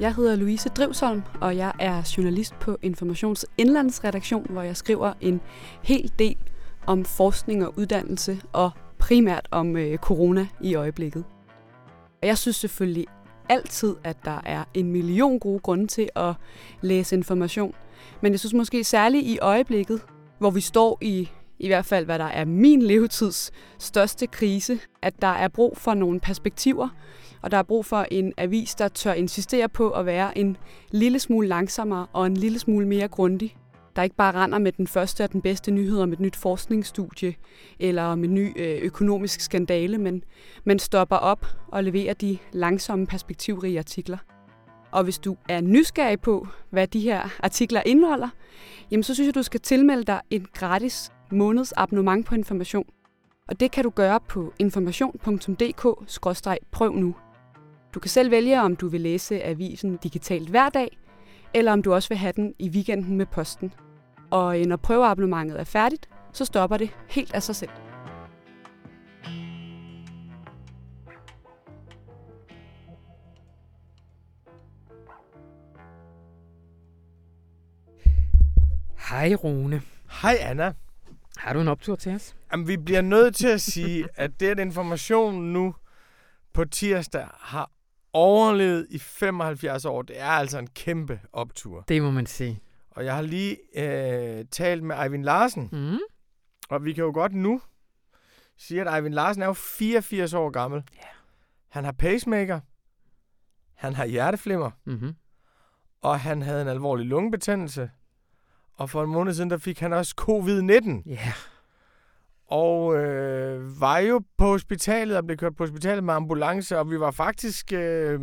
[0.00, 5.40] Jeg hedder Louise Drivsholm, og jeg er journalist på Informations Indlandsredaktion, hvor jeg skriver en
[5.82, 6.36] hel del
[6.86, 11.24] om forskning og uddannelse, og primært om øh, corona i øjeblikket.
[12.22, 13.06] Og jeg synes selvfølgelig
[13.48, 16.34] altid, at der er en million gode grunde til at
[16.80, 17.74] læse information.
[18.20, 20.00] Men jeg synes måske særligt i øjeblikket,
[20.38, 21.28] hvor vi står i
[21.58, 25.94] i hvert fald hvad der er min levetids største krise, at der er brug for
[25.94, 26.88] nogle perspektiver,
[27.42, 30.56] og der er brug for en avis, der tør insistere på at være en
[30.90, 33.56] lille smule langsommere og en lille smule mere grundig.
[33.96, 37.34] Der ikke bare render med den første og den bedste nyhed om et nyt forskningsstudie
[37.78, 40.24] eller om en ny øh, økonomisk skandale, men,
[40.64, 44.18] men stopper op og leverer de langsomme perspektivrige artikler.
[44.90, 48.28] Og hvis du er nysgerrig på, hvad de her artikler indeholder,
[48.90, 52.84] jamen så synes jeg, du skal tilmelde dig en gratis måneds abonnement på information.
[53.48, 57.14] Og det kan du gøre på information.dk-prøv nu.
[57.94, 60.98] Du kan selv vælge, om du vil læse avisen digitalt hver dag,
[61.54, 63.72] eller om du også vil have den i weekenden med posten.
[64.30, 67.70] Og øh, når prøveabonnementet er færdigt, så stopper det helt af sig selv.
[79.10, 79.82] Hej Rune.
[80.22, 80.72] Hej Anna.
[81.38, 82.36] Har du en optur til os?
[82.52, 85.74] Jamen, vi bliver nødt til at sige, at det, at information nu
[86.52, 87.70] på tirsdag har
[88.12, 91.80] overlevet i 75 år, det er altså en kæmpe optur.
[91.88, 92.60] Det må man sige.
[92.90, 95.98] Og jeg har lige øh, talt med Eivind Larsen, Mm.
[96.70, 97.60] og vi kan jo godt nu
[98.56, 100.82] sige, at Eivind Larsen er jo 84 år gammel.
[100.96, 101.00] Ja.
[101.68, 102.60] Han har pacemaker,
[103.74, 105.14] han har hjerteflimmer, Mm-hmm.
[106.00, 107.90] og han havde en alvorlig lungebetændelse.
[108.78, 111.02] Og for en måned siden, der fik han også covid-19.
[111.10, 111.32] Ja.
[112.46, 117.00] Og øh, var jo på hospitalet og blev kørt på hospitalet med ambulance, og vi
[117.00, 117.72] var faktisk...
[117.72, 118.20] Øh,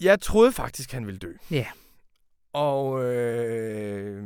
[0.00, 1.32] jeg troede faktisk, han ville dø.
[1.50, 1.66] Ja.
[2.52, 4.24] Og, øh,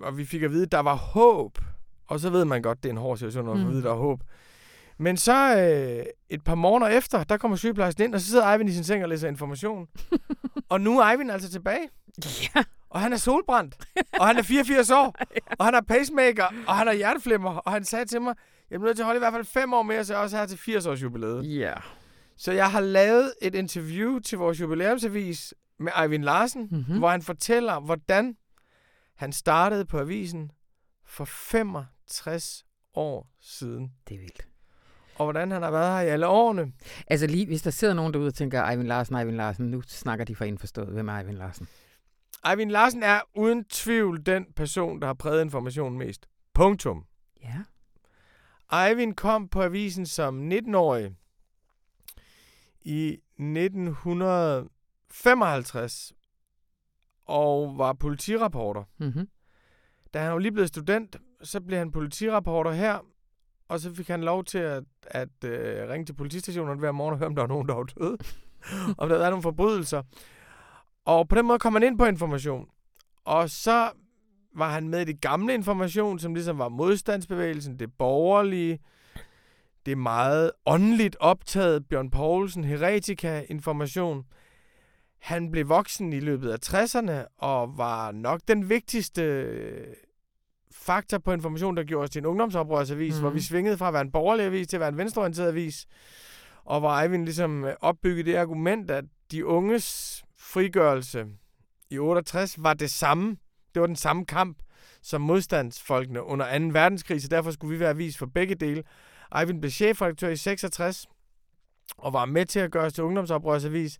[0.00, 1.58] og vi fik at vide, at der var håb.
[2.06, 3.76] Og så ved man godt, det er en hård situation, når man Mm.
[3.78, 4.20] at der er håb.
[4.98, 8.70] Men så øh, et par måneder efter, der kommer sygeplejersken ind, og så sidder Eivind
[8.70, 9.88] i sin seng og læser information.
[10.70, 11.88] og nu er Eivind altså tilbage.
[12.54, 12.62] Ja.
[12.90, 13.76] Og han er solbrændt.
[14.20, 15.14] og han er 84 år.
[15.58, 16.44] Og han har pacemaker.
[16.66, 17.50] Og han har hjerteflimmer.
[17.50, 18.34] Og han sagde til mig,
[18.70, 20.36] jeg er nødt til at holde i hvert fald fem år mere, så jeg også
[20.36, 21.58] er her til 80 års jubilæet.
[21.58, 21.72] Ja.
[22.36, 26.98] Så jeg har lavet et interview til vores jubilæumsavis med Eivind Larsen, Mhm.
[26.98, 28.36] hvor han fortæller, hvordan
[29.16, 30.50] han startede på avisen
[31.06, 33.92] for 65 år siden.
[34.08, 34.47] Det er vildt.
[35.18, 36.72] Og hvordan han har været her i alle årene.
[37.06, 40.24] Altså lige, hvis der sidder nogen derude og tænker, Eivind Larsen, Eivind Larsen, nu snakker
[40.24, 40.88] de for indforstået.
[40.88, 41.68] Hvem er Eivind Larsen?
[42.50, 46.28] Eivind Larsen er uden tvivl den person, der har præget informationen mest.
[46.54, 47.04] Punktum.
[47.42, 47.62] Ja.
[48.88, 51.14] Eivind kom på avisen som 19-årig
[52.80, 56.12] i 1955.
[57.24, 58.84] og var politireporter.
[58.98, 59.28] Mm-hmm.
[60.14, 62.98] Da han var lige blevet student, så blev han politireporter her,
[63.68, 67.18] og så fik han lov til at, at øh, ringe til politistationen hver morgen og
[67.18, 68.18] høre, om der var nogen, der var døde.
[68.98, 70.02] om der var nogle forbrydelser.
[71.04, 72.66] Og på den måde kom han ind på information.
[73.24, 73.90] Og så
[74.56, 78.78] var han med i det gamle information, som ligesom var modstandsbevægelsen, det borgerlige,
[79.86, 84.24] det meget åndeligt optaget, Bjørn Poulsen, heretika-information.
[85.18, 89.54] Han blev voksen i løbet af 60'erne, og var nok den vigtigste
[90.78, 93.20] faktor på information, der gjorde os til en ungdomsoprørsavis, mm.
[93.20, 95.86] hvor vi svingede fra at være en borgerlig avis til at være en venstreorienteret avis.
[96.64, 101.26] Og hvor Eivind ligesom øh, opbyggede det argument, at de unges frigørelse
[101.90, 103.36] i 68 var det samme.
[103.74, 104.58] Det var den samme kamp
[105.02, 106.64] som modstandsfolkene under 2.
[106.72, 108.82] verdenskrig, så derfor skulle vi være avis for begge dele.
[109.40, 111.06] Eivind blev chefredaktør i 66
[111.98, 113.98] og var med til at gøre os til ungdomsoprørsavis.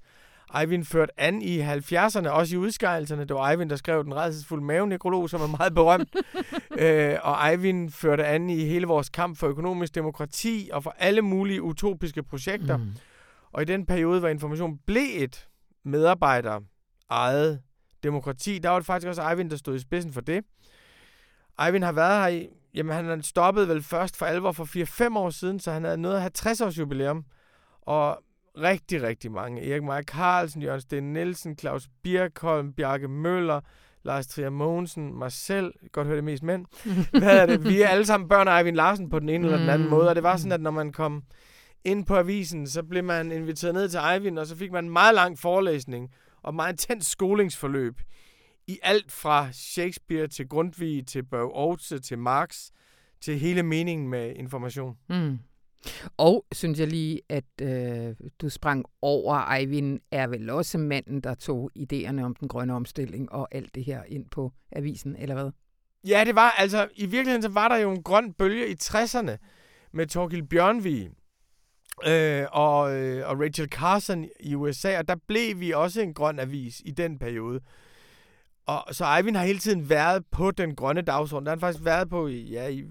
[0.55, 3.25] Eivind førte an i 70'erne, også i udskejelserne.
[3.25, 6.17] Det var Eivind, der skrev den redselsfulde mavenekrolog, som er meget berømt.
[6.83, 11.23] øh, og Eivind førte an i hele vores kamp for økonomisk demokrati og for alle
[11.23, 12.77] mulige utopiske projekter.
[12.77, 12.93] Mm.
[13.53, 15.49] Og i den periode, hvor information blev et
[15.85, 16.61] medarbejder
[17.09, 17.61] eget
[18.03, 20.45] demokrati, der var det faktisk også Eivind, der stod i spidsen for det.
[21.67, 24.65] Eivind har været her i, jamen han stoppede vel først for alvor for
[25.11, 27.25] 4-5 år siden, så han havde nået at have 60 års jubilæum.
[27.83, 28.23] Og
[28.63, 29.71] rigtig, rigtig mange.
[29.71, 33.61] Erik Meyer Carlsen, Jørgen Sten Nielsen, Claus Birkholm, Bjarke Møller,
[34.03, 36.67] Lars Trier Mogensen, mig selv, godt høre det mest mænd.
[37.19, 37.65] Hvad er det?
[37.65, 39.91] Vi er alle sammen børn af Eivind Larsen på den ene eller den anden Mm.
[39.91, 41.23] måde, og det var sådan, at når man kom
[41.85, 44.91] ind på avisen, så blev man inviteret ned til Eivind, og så fik man en
[44.91, 46.11] meget lang forelæsning
[46.43, 48.01] og meget intens skolingsforløb
[48.67, 52.69] i alt fra Shakespeare til Grundtvig til Børge Aarhus til Marx
[53.21, 54.97] til hele meningen med information.
[55.09, 55.39] Mm.
[56.17, 61.35] Og synes jeg lige, at øh, du sprang over, Eivind er vel også manden, der
[61.35, 65.51] tog idéerne om den grønne omstilling og alt det her ind på avisen, eller hvad?
[66.07, 69.37] Ja, det var altså, i virkeligheden så var der jo en grøn bølge i 60'erne
[69.93, 71.11] med Torgild Bjørnvig
[72.07, 76.39] øh, og, øh, og Rachel Carson i USA, og der blev vi også en grøn
[76.39, 77.61] avis i den periode.
[78.67, 81.47] Og så Eivind har hele tiden været på den grønne dagsorden.
[81.47, 82.85] Der har han faktisk været på i, ja, i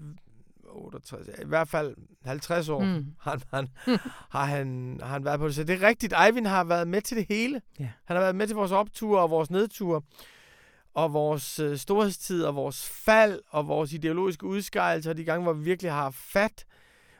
[0.94, 3.06] 68, ja, i hvert fald 50 år Mm.
[3.20, 3.68] har, han,
[4.30, 5.54] har, han, har han været på det.
[5.54, 7.60] Så det er rigtigt, Eivind har været med til det hele.
[7.80, 7.88] Ja.
[8.04, 10.02] Han har været med til vores opture og vores nedture
[10.94, 15.64] og vores øh, storhedstid og vores fald og vores ideologiske udskejelser, de gange, hvor vi
[15.64, 16.64] virkelig har fat.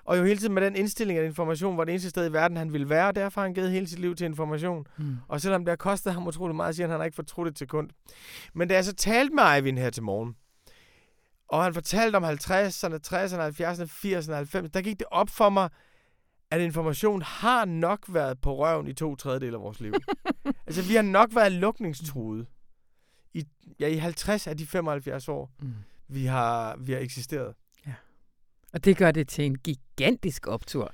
[0.04, 2.56] Og jo hele tiden med den indstilling, at information var det eneste sted i verden,
[2.56, 4.86] han ville være, og derfor har han givet hele sit liv til information.
[4.96, 5.16] Mm.
[5.28, 7.58] Og selvom det har kostet ham utrolig meget, siger han, han har ikke fortrudt et
[7.58, 7.90] sekund.
[8.54, 10.36] Men da jeg så talte med Eivind her til morgen,
[11.48, 15.68] og han fortalte om 50'erne, 60'erne, 70'erne, 80'erne, 90'erne, der gik det op for mig,
[16.50, 19.92] at information har nok været på røven i to tredjedel af vores liv.
[20.66, 22.46] altså, vi har nok været lukningstruede
[23.34, 23.44] i,
[23.80, 25.74] ja, i 50 af de 75 år, Mm.
[26.08, 27.54] vi har, vi har eksisteret.
[28.72, 30.92] Og det gør det til en gigantisk optur.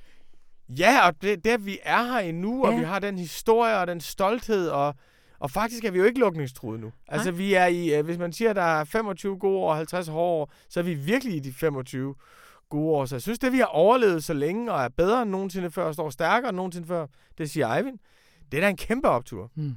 [0.69, 2.79] Ja, og det, det at vi er her endnu, og Ja.
[2.79, 4.95] vi har den historie og den stolthed, og,
[5.39, 6.91] og faktisk er vi jo ikke lukningstruede nu.
[7.07, 9.75] Altså vi er i, øh, hvis man siger, at der er 25 gode år og
[9.77, 12.15] 50 hårde år, så er vi virkelig i de 25
[12.69, 13.05] gode år.
[13.05, 15.83] Så jeg synes, det vi har overlevet så længe, og er bedre end nogensinde før,
[15.85, 17.07] og står stærkere end nogensinde før,
[17.37, 17.99] det siger Eivind.
[18.51, 19.51] Det er da en kæmpe optur.
[19.55, 19.75] Mm.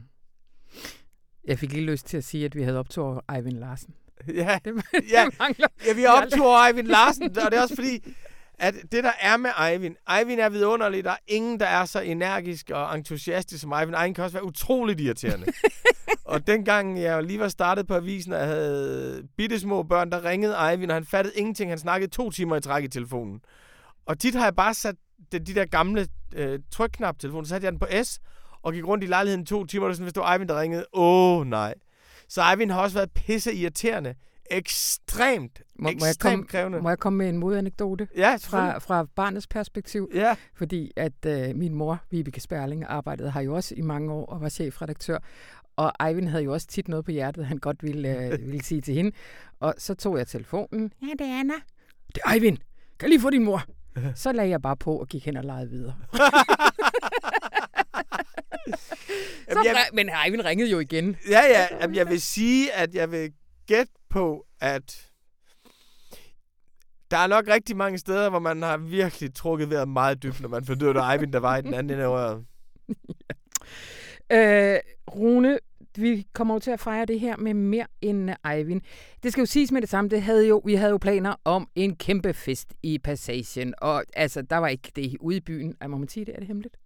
[1.44, 3.94] Jeg fik lige lyst til at sige, at vi havde optur Eivind Larsen.
[4.34, 4.82] ja, Det,
[5.12, 5.24] Ja.
[5.24, 5.66] det mangler.
[5.86, 8.14] ja, vi har optur Eivind Larsen, og det er også fordi,
[8.58, 12.00] at det der er med Eivind, Eivind er vidunderlig, der er ingen, der er så
[12.00, 13.96] energisk og entusiastisk som Eivind.
[13.96, 15.46] Eivind kan også være utroligt irriterende.
[16.24, 20.24] og dengang jeg lige var startet på avisen, og jeg havde bitte små børn, der
[20.24, 21.70] ringede Eivind, og han fattede ingenting.
[21.70, 23.40] Han snakkede to timer i træk i telefonen.
[24.06, 24.96] Og tit har jeg bare sat
[25.32, 28.20] de, de der gamle øh, trykknap-telefoner, så satte jeg den på S,
[28.62, 30.86] og gik rundt i lejligheden to timer, og sådan, hvis det var Eivind, der ringede,
[30.92, 31.74] åh oh, nej.
[32.28, 34.14] Så Eivind har også været pisse irriterende.
[34.50, 36.80] Ekstremt, Må, må, jeg ekstremt komme, krævende.
[36.80, 40.10] må jeg komme med en modanekdote Ja, fra, fra barnets perspektiv?
[40.14, 44.26] Ja, Fordi at øh, min mor, Vibeke Sperling, arbejdede her jo også i mange år
[44.26, 45.18] og var chefredaktør.
[45.76, 48.80] Og Eivind havde jo også tit noget på hjertet, han godt ville, øh, ville sige
[48.80, 49.12] til hende.
[49.60, 50.92] Og så tog jeg telefonen.
[51.02, 51.54] Ja, det er Anna.
[52.14, 52.56] Det er Eivind.
[52.58, 52.66] Kan
[53.02, 53.62] jeg lige få din mor?
[54.14, 55.94] Så lagde jeg bare på og gik hen og legede videre.
[59.52, 59.86] Så, jeg-.
[59.92, 61.16] Men Eivind ringede jo igen.
[61.30, 61.66] ja, ja.
[61.94, 63.32] Jeg vil sige, at jeg vil
[63.66, 65.10] gætte på, at
[67.10, 70.48] der er nok rigtig mange steder, hvor man har virkelig trukket vejret meget dybt, når
[70.48, 72.44] man fandt Eivind, der var i den anden ende af røret.
[74.32, 74.78] Øh,
[75.14, 75.58] Rune,
[75.98, 78.80] vi kommer jo til at fejre det her med mere end Eivind.
[79.22, 81.68] Det skal jo siges med det samme, det havde jo, vi havde jo planer om
[81.74, 85.74] en kæmpe fest i Passagen, og altså, der var ikke det ude i byen.
[85.88, 86.34] Må man sige det?
[86.34, 86.76] Er det hemmeligt?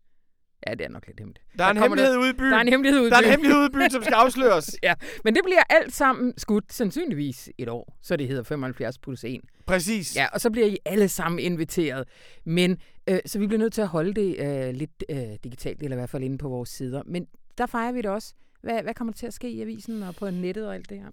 [0.68, 1.44] Ja, det er nok lidt hemmeligt.
[1.58, 2.50] Der er en hemmelighed ude i byen.
[2.52, 3.30] Der er en hemmelighed ude i Der er en byen.
[3.30, 4.76] hemmelighed ude i byen, som skal afsløres.
[4.82, 4.94] Ja,
[5.24, 9.40] men det bliver alt sammen skudt sandsynligvis et år, så det hedder 75 plus 1.
[9.66, 10.16] Præcis.
[10.16, 12.08] Ja, og så bliver I alle sammen inviteret.
[12.44, 15.96] Men øh, så vi bliver nødt til at holde det øh, lidt øh, digitalt, eller
[15.96, 17.02] i hvert fald inde på vores sider.
[17.06, 17.26] Men
[17.58, 18.34] der fejrer vi det også.
[18.62, 20.98] Hvad, hvad kommer der til at ske i avisen og på nettet og alt det
[20.98, 21.06] her?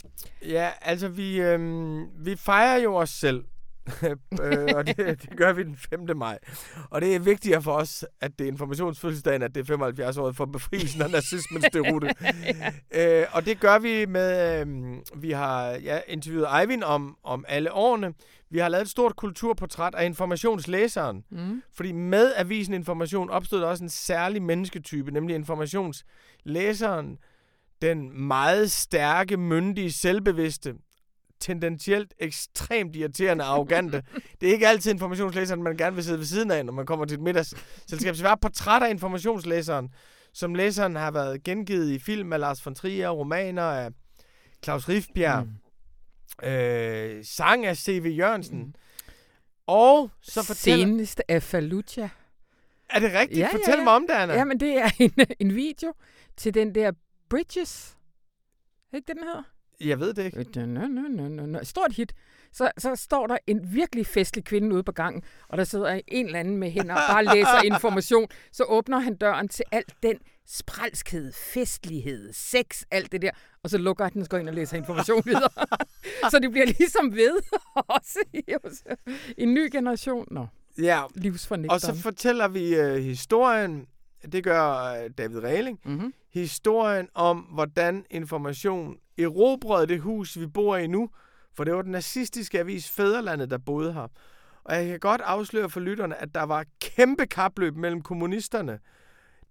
[0.50, 3.44] Ja, altså vi, øhm, vi fejrer jo os selv.
[4.44, 6.18] øh, og det, det gør vi den 5.
[6.18, 6.40] maj.
[6.90, 10.32] Og det er vigtigere for os, at det er informationsfødselsdagen, at det er 75 år
[10.32, 12.10] for befrielsen af nazismens derute.
[13.00, 17.74] øh, og det gør vi med, øhm, vi har ja, interviewet Eivind om, om alle
[17.74, 18.14] årene.
[18.50, 21.24] Vi har lavet et stort kulturportræt af informationslæseren.
[21.30, 21.64] Mm.
[21.74, 27.18] Fordi med Avisen Information opstod der også en særlig mennesketype, nemlig informationslæseren.
[27.82, 30.74] Den meget stærke, myndige, selvbevidste,
[31.40, 34.04] tendentielt ekstremt irriterende og arrogante.
[34.42, 37.06] Det er ikke altid informationslæseren, man gerne vil sidde ved siden af, når man kommer
[37.06, 38.16] til et middagsselskab.
[38.16, 39.90] Så vi har et portræt af informationslæseren,
[40.34, 43.90] som læseren har været gengivet i film af Lars von Trier, romaner af
[44.64, 45.48] Claus Rifbjerg,
[46.44, 46.48] mm.
[46.48, 48.14] øh, sang af C.V.
[48.18, 48.58] Jørgensen.
[48.58, 48.74] Mm.
[49.68, 50.86] Og så fortæller...
[50.86, 52.10] Senest af Fallujah.
[52.90, 53.40] Er det rigtigt?
[53.40, 53.84] Ja, ja, Fortæl ja.
[53.84, 54.34] mig om det, Anna.
[54.34, 55.94] Jamen, det er en, en video
[56.38, 56.92] til den der
[57.30, 57.92] Bridges.
[57.92, 59.44] Er det ikke det, den hedder?
[59.82, 60.66] Jeg ved det ikke.
[60.66, 61.60] Nå, nå, nå, nå, nå.
[61.64, 62.14] Stort hit.
[62.52, 66.26] Så, så står der en virkelig festlig kvinde ude på gangen, og der sidder en
[66.26, 68.28] eller anden med hænder og bare læser information.
[68.52, 70.18] Så åbner han døren til alt den
[70.48, 73.32] spralskhed, festlighed, sex, alt det der,
[73.64, 75.50] og så lukker han den og går ind og læser information videre.
[76.32, 77.40] så det bliver ligesom ved
[77.98, 78.20] også
[79.38, 80.28] en ny generation.
[80.32, 80.48] Nå,
[80.82, 81.04] Ja,
[81.70, 83.86] og så fortæller vi øh, historien,
[84.32, 86.14] det gør øh, David Regling, mm-hmm.
[86.34, 91.10] historien om, hvordan information erobrede det hus, vi bor i nu,
[91.54, 94.08] for det var den nazistiske avis Fæderlandet, der boede her.
[94.64, 98.80] Og jeg kan godt afsløre for lytterne, at der var kæmpe kapløb mellem kommunisterne,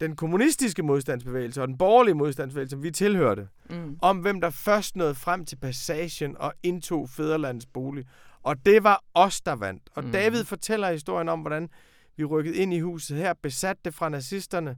[0.01, 3.99] den kommunistiske modstandsbevægelse og den borgerlige modstandsbevægelse, som vi tilhørte, Mm.
[4.03, 8.05] om hvem der først nåede frem til passagen og indtog Fæderlandets bolig.
[8.43, 9.83] Og det var os, der vandt.
[9.95, 10.12] Og mm.
[10.12, 11.69] David fortæller historien om, hvordan
[12.16, 14.77] vi rykkede ind i huset her, besatte det fra nazisterne,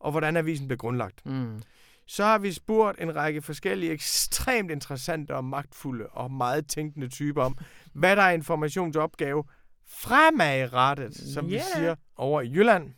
[0.00, 1.26] og hvordan avisen blev grundlagt.
[1.26, 1.62] Mm.
[2.10, 7.42] Så har vi spurgt en række forskellige ekstremt interessante og magtfulde og meget tænkende typer
[7.42, 7.58] om,
[7.92, 9.44] hvad der er informationsopgave
[9.88, 11.56] fremadrettet, som Ja.
[11.56, 12.90] vi siger over i Jylland.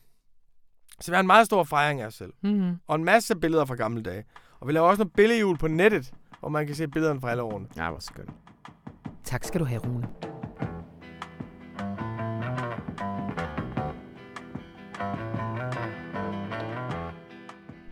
[1.00, 2.32] Så vi har en meget stor fejring af os selv.
[2.42, 2.74] Mm.
[2.86, 4.24] Og en masse billeder fra gamle dage.
[4.60, 7.42] Og vi laver også noget billedjul på nettet, hvor man kan se billederne fra alle
[7.42, 7.66] årene.
[7.76, 8.30] Ja, hvor skønt.
[9.24, 10.29] Tak skal du have, Rune.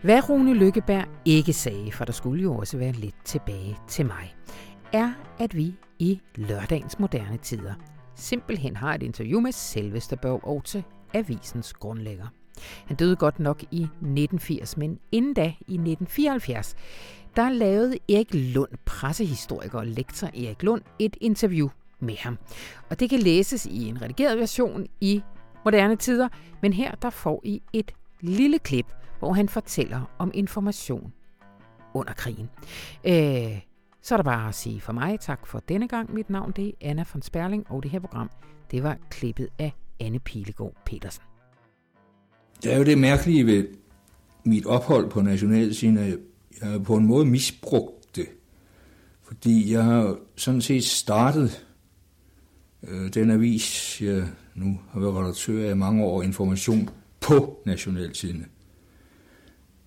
[0.01, 4.35] Hvad Rune Lykkeberg ikke sagde, for der skulle jo også være lidt tilbage til mig,
[4.93, 7.73] er, at vi i lørdagens moderne tider
[8.15, 10.75] simpelthen har et interview med selveste Børge Aarhus,
[11.13, 12.27] avisens grundlægger.
[12.85, 16.75] Han døde godt nok i 1980, men inden da, i 1974,
[17.35, 21.69] der lavede Erik Lund, pressehistoriker og lektor Erik Lund, et interview
[21.99, 22.37] med ham.
[22.89, 25.21] Og det kan læses i en redigeret version i
[25.65, 26.27] moderne tider,
[26.61, 27.91] men her der får I et
[28.21, 28.85] lille klip,
[29.19, 31.13] hvor han fortæller om information
[31.93, 32.49] under krigen.
[33.07, 33.59] Øh,
[34.01, 36.13] så er der bare at sige for mig tak for denne gang.
[36.13, 38.29] Mit navn det er Anna von Sperling, og det her program,
[38.71, 41.23] det var klippet af Anne Pilegaard Petersen.
[42.63, 43.67] Det er jo det mærkelige ved
[44.43, 46.17] mit ophold på Nationalsiden, at
[46.61, 48.27] jeg på en måde misbrugt det.
[49.23, 51.65] Fordi jeg har sådan set startet
[52.83, 56.89] øh, den avis, jeg nu har været redaktør af mange år, information
[57.19, 58.45] på nationaltidene.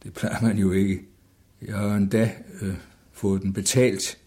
[0.03, 1.03] Det plejer man jo ikke.
[1.63, 2.75] Jeg har endda øh,
[3.13, 4.19] fået den betalt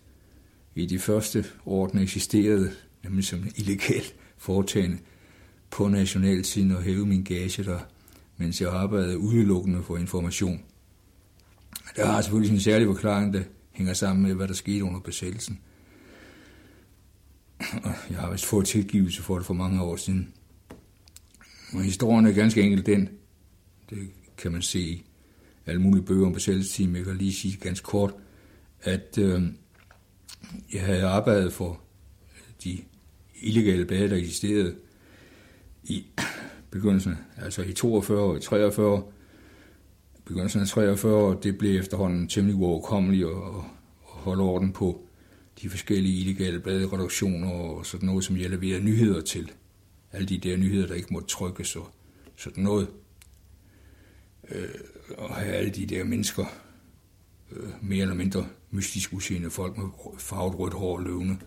[0.75, 2.71] i de første år, den eksisterede,
[3.03, 4.03] nemlig som en illegal
[4.37, 4.97] foretagende
[5.69, 7.79] på nationaltiden og hæve min gage der
[8.37, 10.63] mens jeg arbejdede udelukkende for information.
[11.95, 15.59] Der har selvfølgelig en særlig forklaring, der hænger sammen med, hvad der skete under besættelsen.
[17.59, 20.33] Og jeg har vist fået tilgivelse for det for mange år siden.
[21.75, 23.09] Og historien er ganske enkelt den,
[23.89, 23.97] det
[24.37, 25.03] kan man se i
[25.65, 28.13] alle mulige bøger om besættelsestiden, jeg kan lige sige ganske kort,
[28.81, 29.41] at øh,
[30.73, 31.81] jeg havde arbejdet for
[32.63, 32.77] de
[33.41, 34.75] illegale blade, der eksisterede
[35.83, 36.05] i
[36.71, 39.03] begyndelsen, altså i 42 og 43
[40.25, 43.63] begyndelsen af 43 det blev efterhånden temmelig uoverkommeligt at, at
[44.03, 45.01] holde orden på
[45.61, 49.51] de forskellige illegale bladreduktioner og sådan noget, som jeg leverede nyheder til.
[50.15, 51.91] Alle de der nyheder, der ikke måtte trykkes og
[52.35, 52.87] sådan noget.
[54.49, 54.69] Øh,
[55.17, 56.45] og have alle de der mennesker,
[57.51, 59.87] øh, mere eller mindre mystisk udseende folk med
[60.17, 61.37] farvet rødt hår og løvende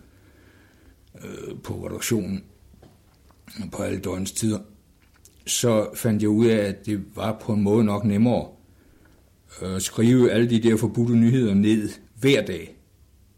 [1.23, 2.43] øh, på reduktionen
[3.71, 4.59] på alle døgnets tider.
[5.45, 8.47] så fandt jeg ud af, at det var på en måde nok nemmere
[9.61, 11.89] at skrive alle de der forbudte nyheder ned
[12.19, 12.75] hver dag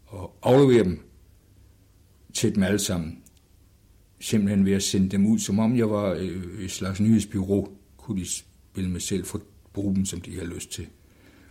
[0.06, 1.00] og aflevere dem
[2.34, 3.21] til dem alle sammen.
[4.22, 8.20] Simpelthen ved at sende dem ud, som om jeg var øh, et slags nyhedsbyrå, kunne
[8.20, 9.40] de spille mig selv for
[9.72, 10.86] bruge dem, som de havde lyst til.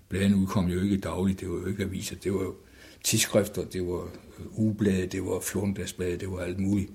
[0.09, 2.55] Bladene udkom jo ikke dagligt, det var jo ikke aviser, det var jo
[3.03, 6.91] tidsskrifter, det var øh, ugeblade, det var 14 det var alt muligt.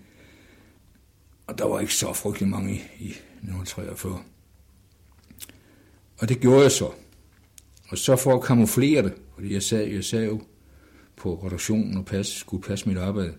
[1.47, 4.23] Og der var ikke så frygtelig mange i, i 1943.
[6.19, 6.91] Og det gjorde jeg så.
[7.89, 10.43] Og så for at kamuflere det, fordi jeg sad, jeg sad jo
[11.17, 13.35] på redaktionen og pas, skulle passe mit arbejde,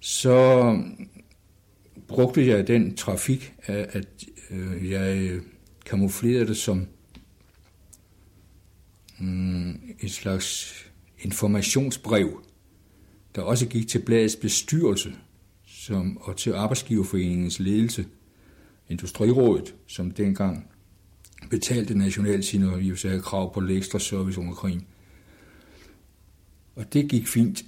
[0.00, 0.78] så
[2.08, 3.96] brugte jeg den trafik, at,
[4.50, 5.42] øh, jeg øh,
[5.86, 6.86] kamuflerede det som
[9.18, 9.70] mm,
[10.00, 10.74] et slags
[11.18, 12.42] informationsbrev,
[13.34, 15.16] der også gik til bladets bestyrelse
[15.66, 18.06] som, og til Arbejdsgiverforeningens ledelse,
[18.88, 20.70] Industrirådet, som dengang
[21.50, 24.86] betalte nationalt sine i krav på ekstra service under krigen.
[26.76, 27.64] Og det gik fint.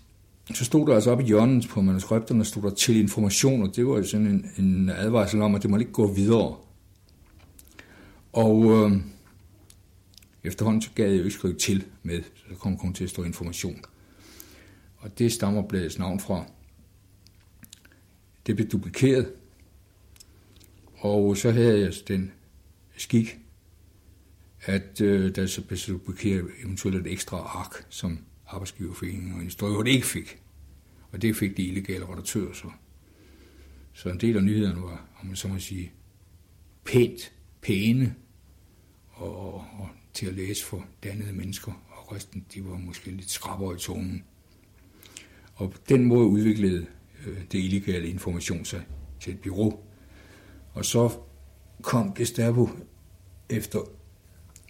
[0.55, 3.87] Så stod der altså op i hjørnet på manuskripterne, stod der til information, og det
[3.87, 6.57] var jo sådan en, en advarsel om, at det må ikke gå videre.
[8.33, 8.93] Og øh,
[10.45, 13.11] efterhånden så gad jeg jo ikke skrive til med, så der kom kun til at
[13.11, 13.81] stå information.
[14.97, 16.45] Og det stammer bladets navn fra.
[18.47, 19.33] Det blev duplikeret,
[20.95, 22.33] og så havde jeg altså den
[22.97, 23.39] skik,
[24.61, 28.19] at øh, der så blev duplikeret eventuelt et ekstra ark, som
[28.49, 30.43] arbejdsgiverforeningen og industrier ikke fik.
[31.13, 32.71] Og det fik de illegale redaktører så.
[33.93, 35.93] Så en del af nyhederne var, om man så må sige,
[36.85, 37.33] pænt,
[37.63, 38.15] pæne
[39.11, 43.75] og, og til at læse for dannede mennesker, og resten de var måske lidt skrappere
[43.75, 44.25] i tonen.
[45.55, 46.87] Og på den måde udviklede
[47.27, 48.83] øh, det illegale information sig
[49.21, 49.81] til et bureau.
[50.73, 51.11] Og så
[51.83, 52.69] kom Gestapo
[53.49, 53.79] efter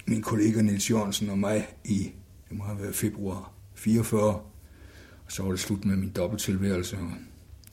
[0.07, 2.13] min kollega Niels Jørgensen og mig i,
[2.49, 4.35] det må have været februar 44,
[5.25, 7.11] og så var det slut med min dobbelttilværelse, og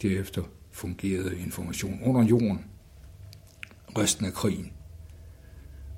[0.02, 2.66] derefter fungerede information under jorden
[3.98, 4.74] resten af krigen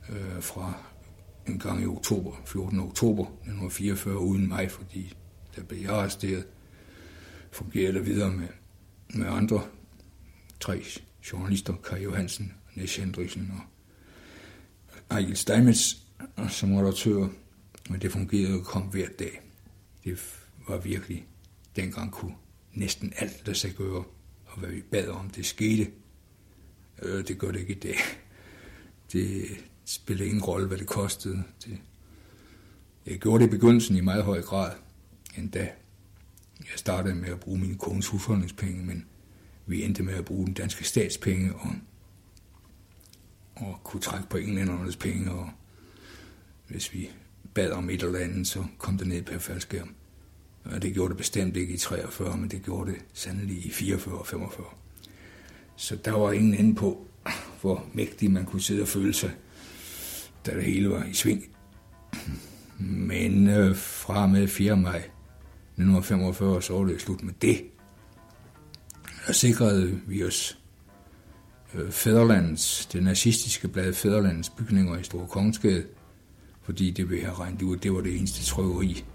[0.09, 0.73] øh, fra
[1.47, 2.79] en gang i oktober, 14.
[2.79, 5.15] oktober 1944, uden mig, fordi
[5.55, 6.47] der blev jeg arresteret,
[7.51, 8.47] fungerede der videre med,
[9.09, 9.61] med andre
[10.59, 10.83] tre
[11.31, 13.61] journalister, Kai Johansen, Nes Hendriksen og
[15.17, 15.95] Ejl Steinmetz
[16.49, 17.27] som redaktør,
[17.89, 19.46] men det fungerede og kom hver dag.
[20.07, 21.27] Det var virkelig,
[21.75, 22.35] dengang kunne
[22.73, 24.03] næsten alt der sig gøre,
[24.45, 25.91] og hvad vi bad om, det skete.
[27.01, 27.97] Øh, det gør det ikke i dag.
[29.13, 29.45] Det
[29.85, 31.43] spillede ingen rolle, hvad det kostede.
[31.65, 31.77] Det,
[33.05, 34.71] jeg gjorde det i begyndelsen i meget høj grad,
[35.37, 35.69] endda
[36.59, 39.05] jeg startede med at bruge min kones husholdningspenge, men
[39.65, 41.71] vi endte med at bruge den danske statspenge og,
[43.55, 45.49] og kunne trække på englændernes penge, og
[46.67, 47.09] hvis vi
[47.53, 49.95] bad om et eller andet, så kom det ned per faldskærm.
[50.81, 54.27] Det gjorde det bestemt ikke i 43, men det gjorde det sandelig i 44 og
[54.27, 54.65] 45.
[55.75, 57.05] Så der var ingen ende på,
[57.61, 59.31] hvor mægtig man kunne sidde og føle sig,
[60.45, 61.43] da det hele var i sving.
[62.79, 64.77] Men øh, fra med 4.
[64.77, 67.61] maj 1945, så var det slut med det.
[69.27, 70.59] Der sikrede vi os
[71.75, 71.91] øh,
[72.93, 75.85] det nazistiske blad Fæderlands bygninger i Store Kongensgade,
[76.63, 79.05] fordi det vi have regnet ud, det var det eneste trykkeri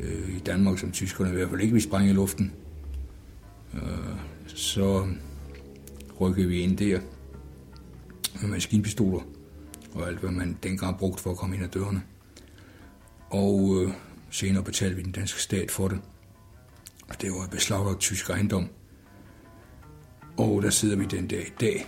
[0.00, 2.52] øh, i Danmark, som tyskerne i hvert fald ikke ville sprænge i luften.
[3.74, 4.16] Øh,
[4.46, 5.06] så
[6.20, 7.00] rykkede vi ind der
[8.40, 9.20] med maskinpistoler
[9.94, 12.02] og alt, hvad man dengang brugte for at komme ind ad dørene.
[13.30, 13.92] Og øh,
[14.30, 16.00] senere betalte vi den danske stat for det.
[17.08, 18.68] Og det var beslaglagt tysk ejendom.
[20.36, 21.86] Og der sidder vi den dag i dag